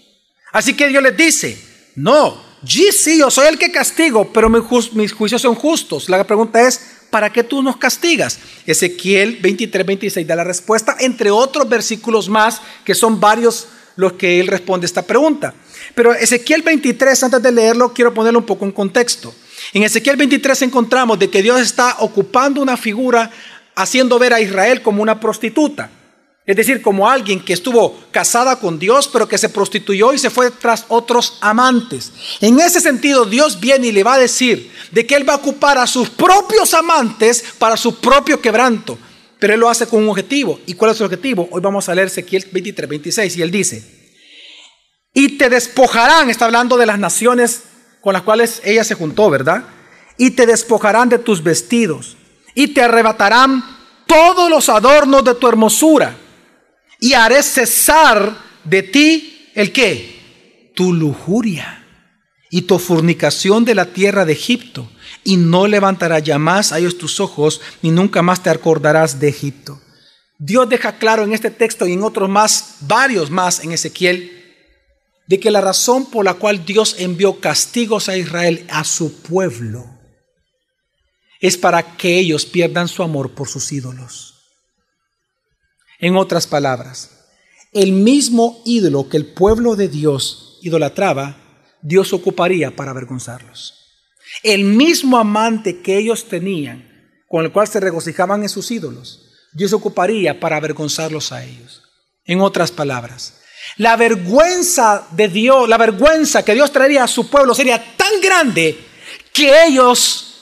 [0.53, 1.59] Así que Dios les dice,
[1.97, 6.11] no, sí, yo soy el que castigo, pero mis juicios son justos.
[6.11, 8.39] La pregunta es, ¿para qué tú nos castigas?
[8.67, 14.41] Ezequiel 23, 26 da la respuesta, entre otros versículos más, que son varios los que
[14.41, 15.53] él responde esta pregunta.
[15.95, 19.35] Pero Ezequiel 23, antes de leerlo, quiero ponerlo un poco en contexto.
[19.75, 23.31] En Ezequiel 23 encontramos de que Dios está ocupando una figura
[23.75, 25.91] haciendo ver a Israel como una prostituta.
[26.45, 30.29] Es decir, como alguien que estuvo casada con Dios, pero que se prostituyó y se
[30.29, 32.13] fue tras otros amantes.
[32.41, 35.37] En ese sentido, Dios viene y le va a decir de que Él va a
[35.37, 38.99] ocupar a sus propios amantes para su propio quebranto.
[39.39, 40.59] Pero Él lo hace con un objetivo.
[40.67, 41.49] ¿Y cuál es su objetivo?
[41.53, 44.03] Hoy vamos a leer Ezequiel 23, 26 y Él dice,
[45.15, 47.63] y te despojarán, está hablando de las naciones
[48.01, 49.65] con las cuales ella se juntó, ¿verdad?
[50.19, 52.17] Y te despojarán de tus vestidos
[52.55, 53.63] y te arrebatarán
[54.09, 56.17] todos los adornos de tu hermosura
[57.03, 60.71] y haré cesar de ti el qué?
[60.77, 61.85] Tu lujuria
[62.49, 64.89] y tu fornicación de la tierra de Egipto,
[65.25, 69.29] y no levantarás ya más a ellos tus ojos, ni nunca más te acordarás de
[69.29, 69.81] Egipto.
[70.39, 74.31] Dios deja claro en este texto y en otros más, varios más en Ezequiel,
[75.27, 79.85] de que la razón por la cual Dios envió castigos a Israel, a su pueblo,
[81.41, 84.32] es para que ellos pierdan su amor por sus ídolos.
[86.03, 87.11] En otras palabras,
[87.73, 91.37] el mismo ídolo que el pueblo de Dios idolatraba,
[91.81, 93.75] Dios ocuparía para avergonzarlos.
[94.43, 96.91] El mismo amante que ellos tenían,
[97.29, 101.85] con el cual se regocijaban en sus ídolos, Dios ocuparía para avergonzarlos a ellos.
[102.25, 103.41] En otras palabras,
[103.77, 108.77] la vergüenza de Dios, la vergüenza que Dios traería a su pueblo sería tan grande
[109.33, 110.35] que ellos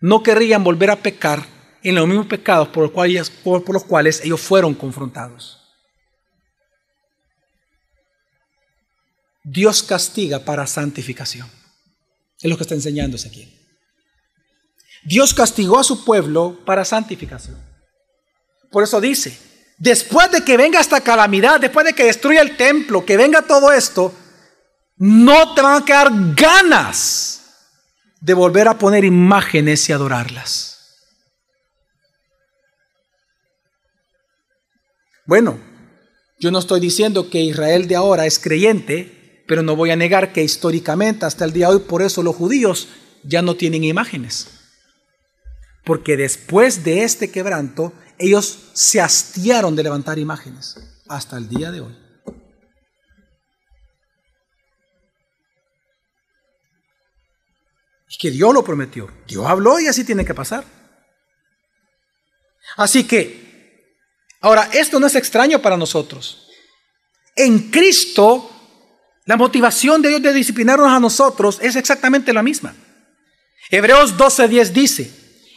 [0.00, 1.55] no querrían volver a pecar
[1.88, 5.62] en los mismos pecados por los cuales, ellos fueron confrontados.
[9.44, 11.48] Dios castiga para santificación.
[12.40, 13.56] Es lo que está enseñando aquí.
[15.04, 17.56] Dios castigó a su pueblo para santificación.
[18.72, 19.38] Por eso dice,
[19.78, 23.72] después de que venga esta calamidad, después de que destruya el templo, que venga todo
[23.72, 24.12] esto,
[24.96, 27.42] no te van a quedar ganas
[28.20, 30.75] de volver a poner imágenes y adorarlas.
[35.26, 35.58] Bueno,
[36.38, 40.32] yo no estoy diciendo que Israel de ahora es creyente, pero no voy a negar
[40.32, 42.88] que históricamente hasta el día de hoy por eso los judíos
[43.24, 44.48] ya no tienen imágenes.
[45.84, 50.76] Porque después de este quebranto, ellos se hastiaron de levantar imágenes
[51.08, 51.96] hasta el día de hoy.
[58.08, 59.10] Y que Dios lo prometió.
[59.26, 60.64] Dios habló y así tiene que pasar.
[62.76, 63.45] Así que
[64.46, 66.46] Ahora, esto no es extraño para nosotros.
[67.34, 68.48] En Cristo,
[69.24, 72.72] la motivación de Dios de disciplinarnos a nosotros es exactamente la misma.
[73.72, 75.10] Hebreos 12:10 dice,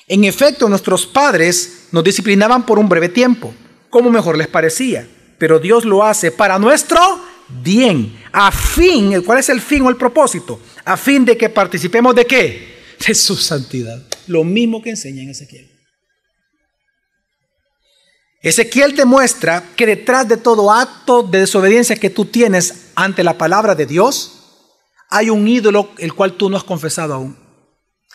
[0.08, 3.54] en efecto nuestros padres nos disciplinaban por un breve tiempo,
[3.92, 7.00] como mejor les parecía, pero Dios lo hace para nuestro
[7.48, 10.60] bien, a fin, ¿cuál es el fin o el propósito?
[10.84, 12.80] A fin de que participemos de qué?
[13.08, 14.02] De su santidad.
[14.26, 15.79] Lo mismo que enseña en Ezequiel.
[18.42, 23.38] Ezequiel te muestra que detrás de todo acto de desobediencia que tú tienes ante la
[23.38, 24.40] palabra de Dios,
[25.10, 27.38] hay un ídolo el cual tú no has confesado aún.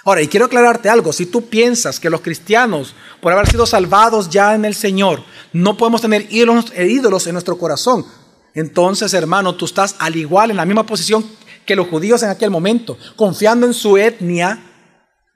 [0.03, 4.31] Ahora, y quiero aclararte algo, si tú piensas que los cristianos, por haber sido salvados
[4.31, 5.22] ya en el Señor,
[5.53, 8.07] no podemos tener ídolos, eh, ídolos en nuestro corazón,
[8.55, 11.25] entonces hermano, tú estás al igual en la misma posición
[11.66, 14.62] que los judíos en aquel momento, confiando en su etnia,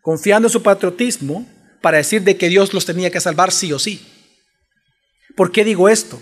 [0.03, 1.47] confiando en su patriotismo,
[1.83, 4.18] para decir de que Dios los tenía que salvar sí o sí.
[5.39, 6.21] ¿Por qué digo esto?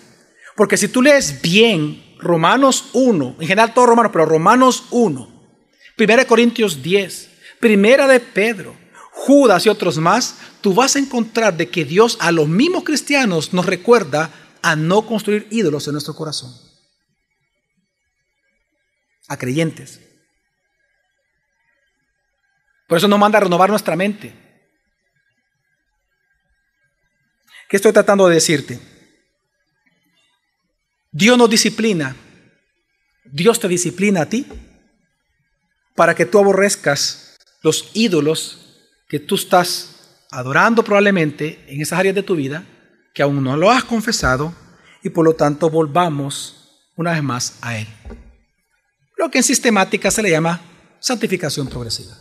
[0.56, 5.52] Porque si tú lees bien Romanos 1, en general todo Romanos, pero Romanos 1,
[5.98, 8.76] 1 Corintios 10, Primera de Pedro,
[9.12, 13.54] Judas y otros más, tú vas a encontrar de que Dios a los mismos cristianos
[13.54, 16.52] nos recuerda a no construir ídolos en nuestro corazón.
[19.28, 19.98] A creyentes.
[22.86, 24.34] Por eso nos manda a renovar nuestra mente.
[27.70, 28.95] ¿Qué estoy tratando de decirte?
[31.16, 32.14] Dios nos disciplina.
[33.24, 34.46] Dios te disciplina a ti
[35.94, 42.22] para que tú aborrezcas los ídolos que tú estás adorando probablemente en esas áreas de
[42.22, 42.66] tu vida
[43.14, 44.54] que aún no lo has confesado
[45.02, 47.86] y por lo tanto volvamos una vez más a Él.
[49.16, 50.60] Lo que en sistemática se le llama
[51.00, 52.14] santificación progresiva.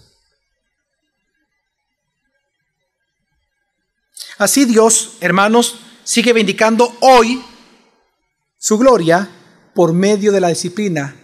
[4.38, 7.44] Así Dios, hermanos, sigue vindicando hoy
[8.66, 9.30] su gloria
[9.76, 11.16] por medio de la disciplina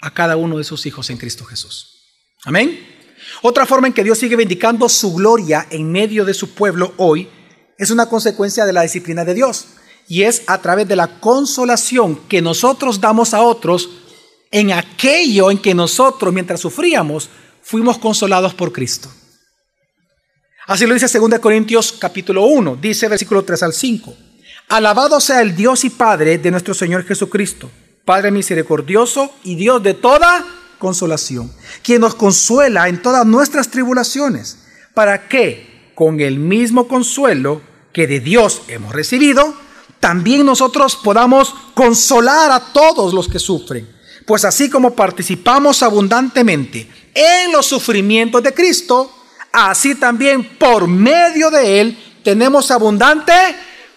[0.00, 1.98] a cada uno de sus hijos en Cristo Jesús.
[2.46, 2.80] Amén.
[3.42, 7.28] Otra forma en que Dios sigue vindicando su gloria en medio de su pueblo hoy
[7.76, 9.66] es una consecuencia de la disciplina de Dios
[10.08, 13.90] y es a través de la consolación que nosotros damos a otros
[14.50, 17.28] en aquello en que nosotros mientras sufríamos
[17.60, 19.10] fuimos consolados por Cristo.
[20.68, 24.27] Así lo dice 2 Corintios capítulo 1, dice versículo 3 al 5.
[24.68, 27.70] Alabado sea el Dios y Padre de nuestro Señor Jesucristo,
[28.04, 30.44] Padre misericordioso y Dios de toda
[30.78, 31.50] consolación,
[31.82, 34.58] quien nos consuela en todas nuestras tribulaciones,
[34.92, 37.62] para que, con el mismo consuelo
[37.94, 39.54] que de Dios hemos recibido,
[40.00, 43.88] también nosotros podamos consolar a todos los que sufren.
[44.26, 49.10] Pues así como participamos abundantemente en los sufrimientos de Cristo,
[49.50, 53.32] así también por medio de Él tenemos abundante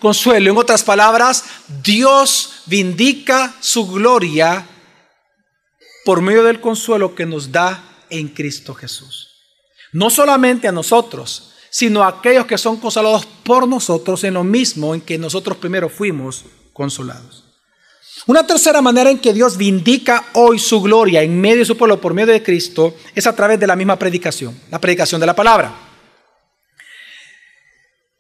[0.02, 0.52] consuelo.
[0.52, 1.46] En otras palabras,
[1.82, 4.68] Dios vindica su gloria
[6.04, 9.30] por medio del consuelo que nos da en Cristo Jesús.
[9.94, 14.94] No solamente a nosotros, sino a aquellos que son consolados por nosotros en lo mismo
[14.94, 16.44] en que nosotros primero fuimos
[16.74, 17.46] consolados.
[18.26, 22.02] Una tercera manera en que Dios vindica hoy su gloria en medio de su pueblo
[22.02, 25.36] por medio de Cristo es a través de la misma predicación, la predicación de la
[25.36, 25.74] palabra.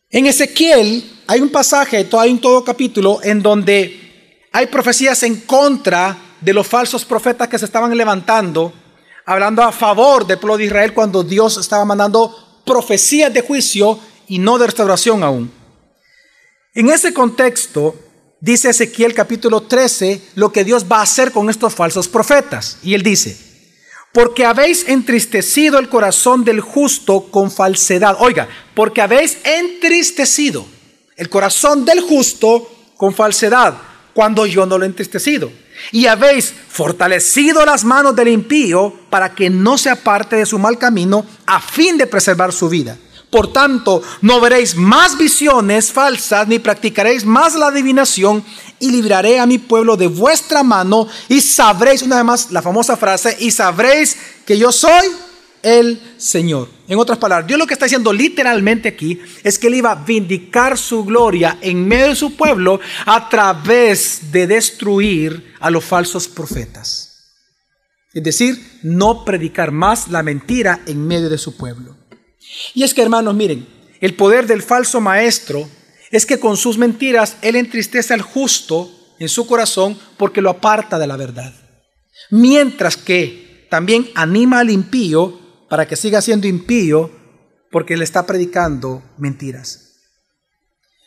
[0.09, 6.17] En Ezequiel hay un pasaje, hay en todo capítulo, en donde hay profecías en contra
[6.41, 8.73] de los falsos profetas que se estaban levantando
[9.25, 14.39] hablando a favor del pueblo de Israel cuando Dios estaba mandando profecías de juicio y
[14.39, 15.49] no de restauración aún.
[16.73, 17.95] En ese contexto,
[18.41, 22.77] dice Ezequiel capítulo 13 lo que Dios va a hacer con estos falsos profetas.
[22.84, 23.38] Y él dice,
[24.11, 28.17] porque habéis entristecido el corazón del justo con falsedad.
[28.19, 30.65] Oiga, porque habéis entristecido
[31.22, 32.67] el corazón del justo
[32.97, 33.76] con falsedad,
[34.11, 35.51] cuando yo no lo he entristecido.
[35.91, 40.80] Y habéis fortalecido las manos del impío para que no se aparte de su mal
[40.80, 42.97] camino a fin de preservar su vida.
[43.30, 48.43] Por tanto, no veréis más visiones falsas, ni practicaréis más la adivinación,
[48.80, 52.97] y libraré a mi pueblo de vuestra mano, y sabréis, una vez más, la famosa
[52.97, 55.05] frase, y sabréis que yo soy
[55.64, 56.70] el Señor.
[56.88, 60.03] En otras palabras, Dios lo que está diciendo literalmente aquí es que Él iba a
[60.03, 66.28] vindicar su gloria en medio de su pueblo a través de destruir a los falsos
[66.28, 67.12] profetas.
[68.14, 71.95] Es decir, no predicar más la mentira en medio de su pueblo.
[72.74, 73.66] Y es que, hermanos, miren,
[74.01, 75.70] el poder del falso maestro
[76.12, 80.99] es que con sus mentiras él entristece al justo en su corazón porque lo aparta
[80.99, 81.53] de la verdad.
[82.32, 85.39] Mientras que también anima al impío
[85.72, 87.09] para que siga siendo impío
[87.72, 89.93] porque le está predicando mentiras.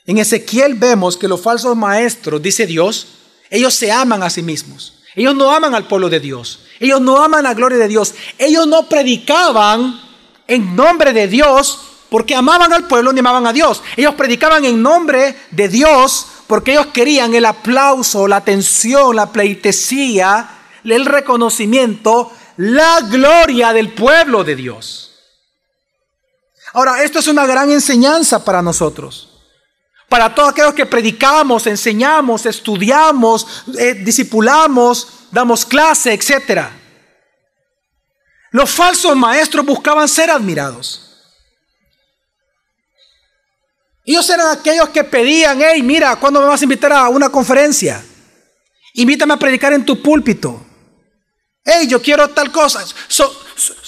[0.07, 3.09] En Ezequiel vemos que los falsos maestros, dice Dios,
[3.51, 5.03] ellos se aman a sí mismos.
[5.15, 6.61] Ellos no aman al pueblo de Dios.
[6.81, 8.15] Ellos no aman la gloria de Dios.
[8.39, 10.01] Ellos no predicaban
[10.49, 13.83] en nombre de Dios porque amaban al pueblo ni amaban a Dios.
[13.99, 20.49] Ellos predicaban en nombre de Dios porque ellos querían el aplauso, la atención, la pleitesía,
[20.85, 25.13] el reconocimiento, la gloria del pueblo de Dios.
[26.73, 29.31] Ahora, esto es una gran enseñanza para nosotros.
[30.09, 36.71] Para todos aquellos que predicamos, enseñamos, estudiamos, eh, discipulamos, damos clase, etcétera.
[38.51, 41.01] Los falsos maestros buscaban ser admirados.
[44.05, 48.05] Ellos eran aquellos que pedían, hey, mira, ¿cuándo me vas a invitar a una conferencia?
[48.93, 50.61] Invítame a predicar en tu púlpito.
[51.65, 52.85] Hey, yo quiero tal cosa.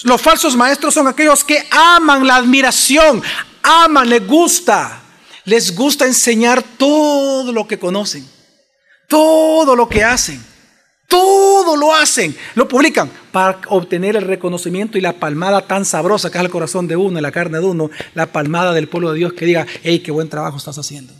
[0.05, 3.23] los falsos maestros son aquellos que aman la admiración,
[3.63, 5.03] aman, les gusta,
[5.45, 8.27] les gusta enseñar todo lo que conocen,
[9.09, 10.57] todo lo que hacen.
[11.09, 16.39] Todo lo hacen, lo publican para obtener el reconocimiento y la palmada tan sabrosa que
[16.39, 19.33] es el corazón de uno, la carne de uno, la palmada del pueblo de Dios
[19.33, 21.13] que diga, hey, qué buen trabajo estás haciendo.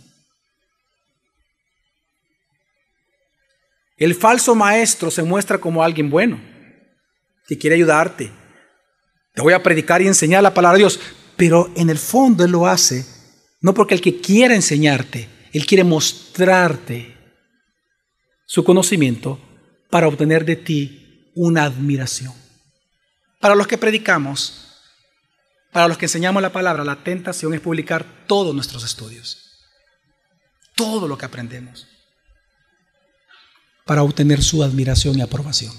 [3.97, 6.39] El falso maestro se muestra como alguien bueno,
[7.47, 8.31] que quiere ayudarte.
[9.33, 10.99] Te voy a predicar y enseñar la palabra de Dios,
[11.35, 13.17] pero en el fondo él lo hace
[13.61, 17.17] no porque el que quiera enseñarte, él quiere mostrarte
[18.45, 19.39] su conocimiento
[19.89, 22.33] para obtener de ti una admiración.
[23.39, 24.67] Para los que predicamos,
[25.71, 29.65] para los que enseñamos la palabra, la tentación es publicar todos nuestros estudios,
[30.75, 31.87] todo lo que aprendemos,
[33.87, 35.73] para obtener su admiración y aprobación.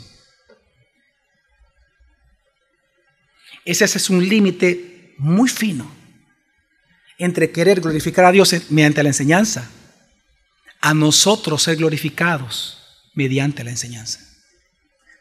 [3.65, 5.89] Ese es un límite muy fino
[7.19, 9.71] entre querer glorificar a Dios mediante la enseñanza,
[10.81, 12.79] a nosotros ser glorificados
[13.15, 14.21] mediante la enseñanza.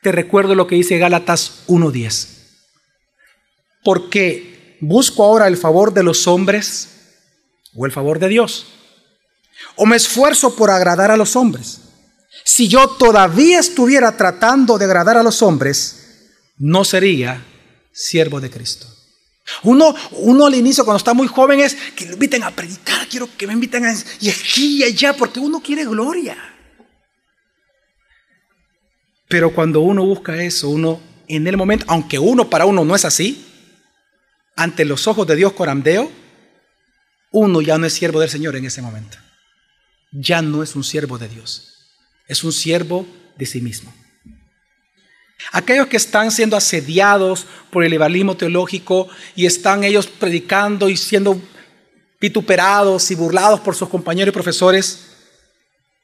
[0.01, 2.27] Te recuerdo lo que dice Gálatas 1.10.
[3.83, 6.89] Porque busco ahora el favor de los hombres
[7.75, 8.67] o el favor de Dios.
[9.75, 11.81] O me esfuerzo por agradar a los hombres.
[12.47, 17.45] Si yo todavía estuviera tratando de agradar a los hombres, no sería
[17.91, 18.87] siervo de Cristo.
[19.63, 23.27] Uno, uno al inicio, cuando está muy joven, es que lo inviten a predicar, quiero
[23.35, 26.37] que me inviten a y aquí y allá, porque uno quiere gloria.
[29.27, 33.03] Pero cuando uno busca eso, uno en el momento, aunque uno para uno no es
[33.03, 33.45] así,
[34.55, 36.09] ante los ojos de Dios corandeo,
[37.33, 39.17] uno ya no es siervo del Señor en ese momento.
[40.13, 41.76] Ya no es un siervo de Dios.
[42.27, 43.07] Es un siervo
[43.37, 43.93] de sí mismo.
[45.51, 51.41] Aquellos que están siendo asediados por el liberalismo teológico y están ellos predicando y siendo
[52.19, 55.07] vituperados y burlados por sus compañeros y profesores,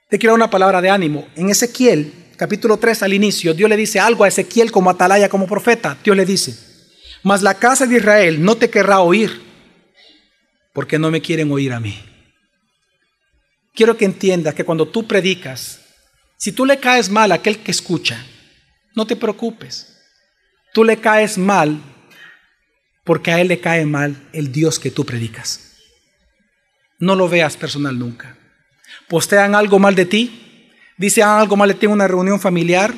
[0.10, 1.28] te quiero una palabra de ánimo.
[1.36, 5.48] En Ezequiel capítulo 3 al inicio, Dios le dice algo a Ezequiel como atalaya, como
[5.48, 5.98] profeta.
[6.04, 6.56] Dios le dice,
[7.24, 9.42] mas la casa de Israel no te querrá oír,
[10.74, 11.98] porque no me quieren oír a mí.
[13.74, 15.80] Quiero que entiendas que cuando tú predicas,
[16.44, 18.22] si tú le caes mal a aquel que escucha,
[18.96, 19.98] no te preocupes.
[20.74, 21.82] Tú le caes mal
[23.06, 25.78] porque a él le cae mal el Dios que tú predicas.
[27.00, 28.36] No lo veas personal nunca.
[29.08, 32.94] Postean algo mal de ti, Dicen algo mal de ti en una reunión familiar.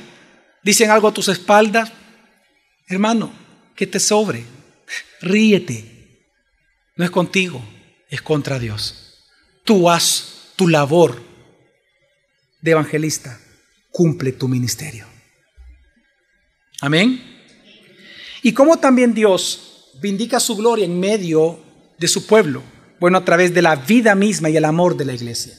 [0.63, 1.91] Dicen algo a tus espaldas.
[2.87, 3.31] Hermano,
[3.75, 4.43] que te sobre.
[5.21, 6.23] Ríete.
[6.95, 7.63] No es contigo,
[8.09, 9.23] es contra Dios.
[9.63, 11.21] Tú haz tu labor
[12.65, 13.39] de evangelista.
[13.91, 15.05] Cumple tu ministerio.
[16.81, 17.21] Amén.
[18.41, 21.59] Y cómo también Dios vindica su gloria en medio
[21.97, 22.63] de su pueblo.
[22.99, 25.53] Bueno, a través de la vida misma y el amor de la iglesia.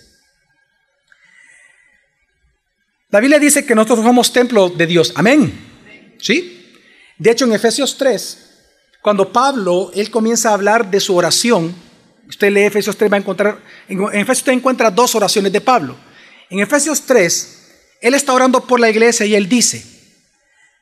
[3.11, 5.13] La Biblia dice que nosotros somos templo de Dios.
[5.15, 5.53] Amén.
[6.19, 6.75] ¿Sí?
[7.19, 8.39] De hecho, en Efesios 3,
[9.01, 11.73] cuando Pablo, él comienza a hablar de su oración,
[12.29, 15.97] usted lee Efesios 3, va a encontrar, en Efesios 3 encuentra dos oraciones de Pablo.
[16.51, 17.57] En Efesios 3,
[18.01, 19.85] él está orando por la iglesia y él dice,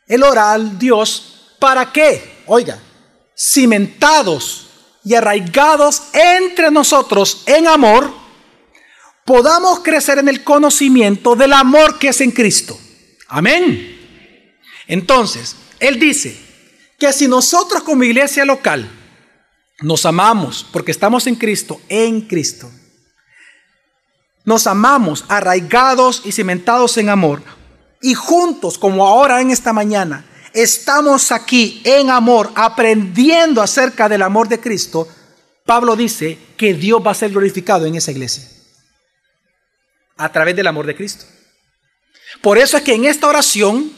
[0.06, 2.42] él ora al Dios, ¿para qué?
[2.46, 2.78] Oiga,
[3.36, 4.68] cimentados
[5.04, 8.12] y arraigados entre nosotros en amor,
[9.24, 12.78] podamos crecer en el conocimiento del amor que es en Cristo.
[13.28, 13.90] Amén.
[14.86, 16.36] Entonces, Él dice
[16.98, 18.90] que si nosotros como iglesia local
[19.80, 22.70] nos amamos porque estamos en Cristo, en Cristo,
[24.44, 27.42] nos amamos arraigados y cimentados en amor,
[28.00, 34.48] y juntos, como ahora en esta mañana, estamos aquí en amor, aprendiendo acerca del amor
[34.48, 35.08] de Cristo,
[35.64, 38.44] Pablo dice que Dios va a ser glorificado en esa iglesia
[40.16, 41.24] a través del amor de Cristo.
[42.42, 43.90] Por eso es que en esta oración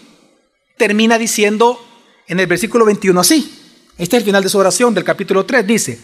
[0.76, 1.84] termina diciendo
[2.28, 3.52] en el versículo 21 así.
[3.98, 5.66] Este es el final de su oración del capítulo 3.
[5.66, 5.98] Dice,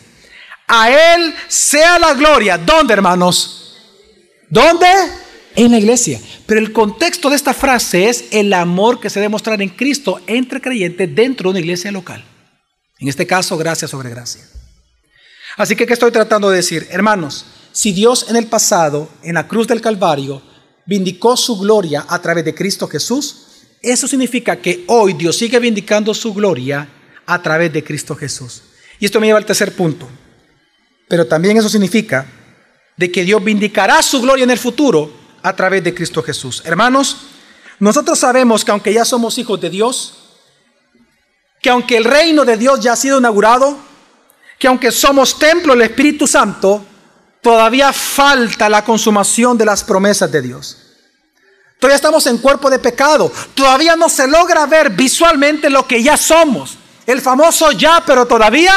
[0.66, 2.58] a Él sea la gloria.
[2.58, 3.61] ¿Dónde, hermanos?
[4.52, 4.86] ¿Dónde?
[5.56, 6.20] En la iglesia.
[6.44, 10.20] Pero el contexto de esta frase es el amor que se debe mostrar en Cristo
[10.26, 12.22] entre creyentes dentro de una iglesia local.
[12.98, 14.42] En este caso, gracia sobre gracia.
[15.56, 16.86] Así que, ¿qué estoy tratando de decir?
[16.90, 20.42] Hermanos, si Dios en el pasado, en la cruz del Calvario,
[20.84, 23.46] vindicó su gloria a través de Cristo Jesús,
[23.80, 26.86] eso significa que hoy Dios sigue vindicando su gloria
[27.24, 28.64] a través de Cristo Jesús.
[29.00, 30.06] Y esto me lleva al tercer punto.
[31.08, 32.26] Pero también eso significa
[33.02, 36.62] de que Dios vindicará su gloria en el futuro a través de Cristo Jesús.
[36.64, 37.16] Hermanos,
[37.80, 40.14] nosotros sabemos que aunque ya somos hijos de Dios,
[41.60, 43.76] que aunque el reino de Dios ya ha sido inaugurado,
[44.56, 46.84] que aunque somos templo del Espíritu Santo,
[47.40, 50.78] todavía falta la consumación de las promesas de Dios.
[51.80, 53.32] Todavía estamos en cuerpo de pecado.
[53.52, 56.78] Todavía no se logra ver visualmente lo que ya somos.
[57.04, 58.72] El famoso ya, pero todavía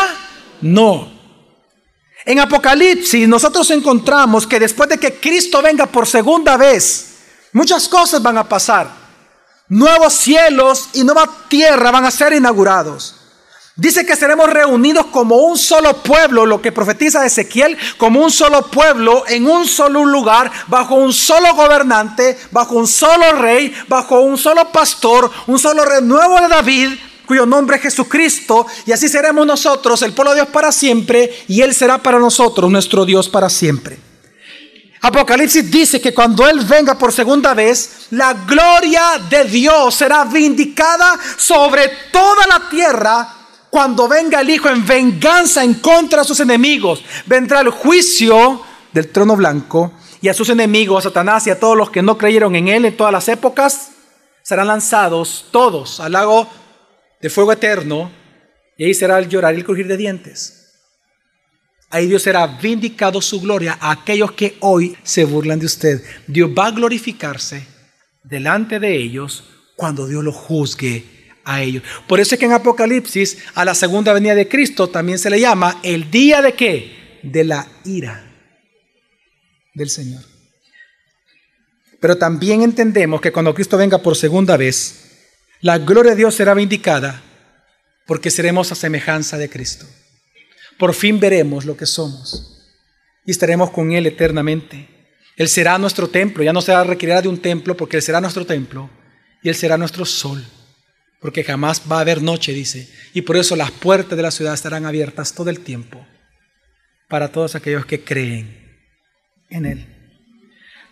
[0.61, 1.14] no.
[2.25, 7.17] En Apocalipsis nosotros encontramos que después de que Cristo venga por segunda vez,
[7.53, 8.89] muchas cosas van a pasar.
[9.69, 13.15] Nuevos cielos y nueva tierra van a ser inaugurados.
[13.77, 18.67] Dice que seremos reunidos como un solo pueblo, lo que profetiza Ezequiel, como un solo
[18.67, 24.37] pueblo, en un solo lugar, bajo un solo gobernante, bajo un solo rey, bajo un
[24.37, 26.89] solo pastor, un solo renuevo de David,
[27.25, 31.61] cuyo nombre es Jesucristo, y así seremos nosotros, el pueblo de Dios para siempre, y
[31.61, 33.99] Él será para nosotros nuestro Dios para siempre.
[35.01, 41.19] Apocalipsis dice que cuando Él venga por segunda vez, la gloria de Dios será vindicada
[41.37, 43.35] sobre toda la tierra
[43.69, 48.61] cuando venga el Hijo en venganza en contra de sus enemigos, vendrá el juicio
[48.93, 52.17] del trono blanco y a sus enemigos, a Satanás y a todos los que no
[52.17, 53.91] creyeron en Él en todas las épocas,
[54.41, 56.47] serán lanzados todos al lago
[57.25, 58.11] de fuego eterno
[58.77, 60.75] y ahí será el llorar y el crujir de dientes.
[61.89, 66.03] Ahí Dios será vindicado su gloria a aquellos que hoy se burlan de usted.
[66.27, 67.65] Dios va a glorificarse
[68.23, 69.43] delante de ellos
[69.75, 71.03] cuando Dios lo juzgue
[71.43, 71.81] a ellos.
[72.07, 75.39] Por eso es que en Apocalipsis a la segunda venida de Cristo también se le
[75.39, 77.19] llama el día de qué?
[77.23, 78.23] De la ira
[79.73, 80.21] del Señor.
[81.99, 85.04] Pero también entendemos que cuando Cristo venga por segunda vez,
[85.61, 87.21] la gloria de Dios será vindicada
[88.05, 89.85] porque seremos a semejanza de Cristo.
[90.77, 92.61] Por fin veremos lo que somos
[93.25, 94.87] y estaremos con Él eternamente.
[95.37, 98.45] Él será nuestro templo, ya no será requerirá de un templo porque Él será nuestro
[98.45, 98.89] templo
[99.41, 100.45] y Él será nuestro sol
[101.25, 104.53] porque jamás va a haber noche, dice, y por eso las puertas de la ciudad
[104.53, 106.05] estarán abiertas todo el tiempo
[107.09, 108.77] para todos aquellos que creen
[109.49, 109.87] en Él.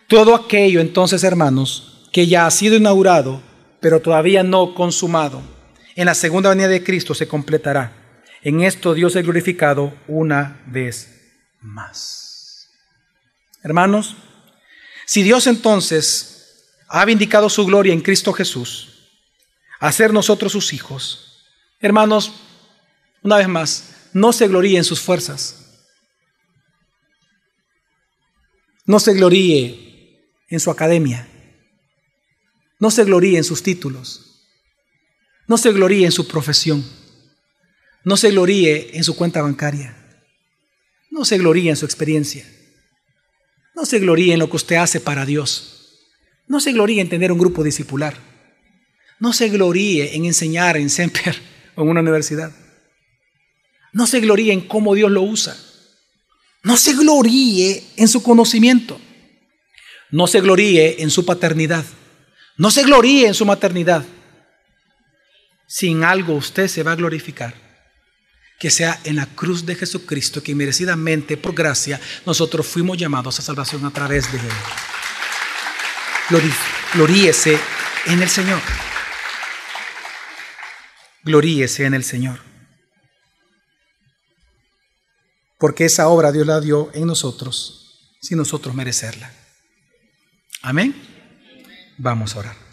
[0.08, 3.42] Todo aquello entonces, hermanos, que ya ha sido inaugurado,
[3.84, 5.42] pero todavía no consumado,
[5.94, 7.92] en la segunda venida de Cristo se completará.
[8.40, 12.70] En esto Dios es glorificado una vez más.
[13.62, 14.16] Hermanos,
[15.04, 19.10] si Dios entonces ha vindicado su gloria en Cristo Jesús,
[19.80, 21.44] hacer nosotros sus hijos.
[21.78, 22.32] Hermanos,
[23.22, 25.84] una vez más, no se gloríe en sus fuerzas.
[28.86, 31.28] No se gloríe en su academia.
[32.84, 34.42] No se gloríe en sus títulos.
[35.48, 36.84] No se gloríe en su profesión.
[38.04, 39.96] No se gloríe en su cuenta bancaria.
[41.10, 42.46] No se gloríe en su experiencia.
[43.74, 45.96] No se gloríe en lo que usted hace para Dios.
[46.46, 48.18] No se gloríe en tener un grupo discipular.
[49.18, 51.36] No se gloríe en enseñar en Semper
[51.76, 52.52] o en una universidad.
[53.94, 55.56] No se gloríe en cómo Dios lo usa.
[56.62, 59.00] No se gloríe en su conocimiento.
[60.10, 61.86] No se gloríe en su paternidad.
[62.56, 64.04] No se gloríe en su maternidad.
[65.66, 67.54] Sin algo usted se va a glorificar.
[68.58, 73.42] Que sea en la cruz de Jesucristo, que merecidamente, por gracia, nosotros fuimos llamados a
[73.42, 74.44] salvación a través de Él.
[76.94, 77.58] Gloríese
[78.06, 78.60] en el Señor.
[81.24, 82.38] Gloríese en el Señor.
[85.58, 89.32] Porque esa obra Dios la dio en nosotros, sin nosotros merecerla.
[90.62, 91.13] Amén.
[91.98, 92.63] Vamos a orar.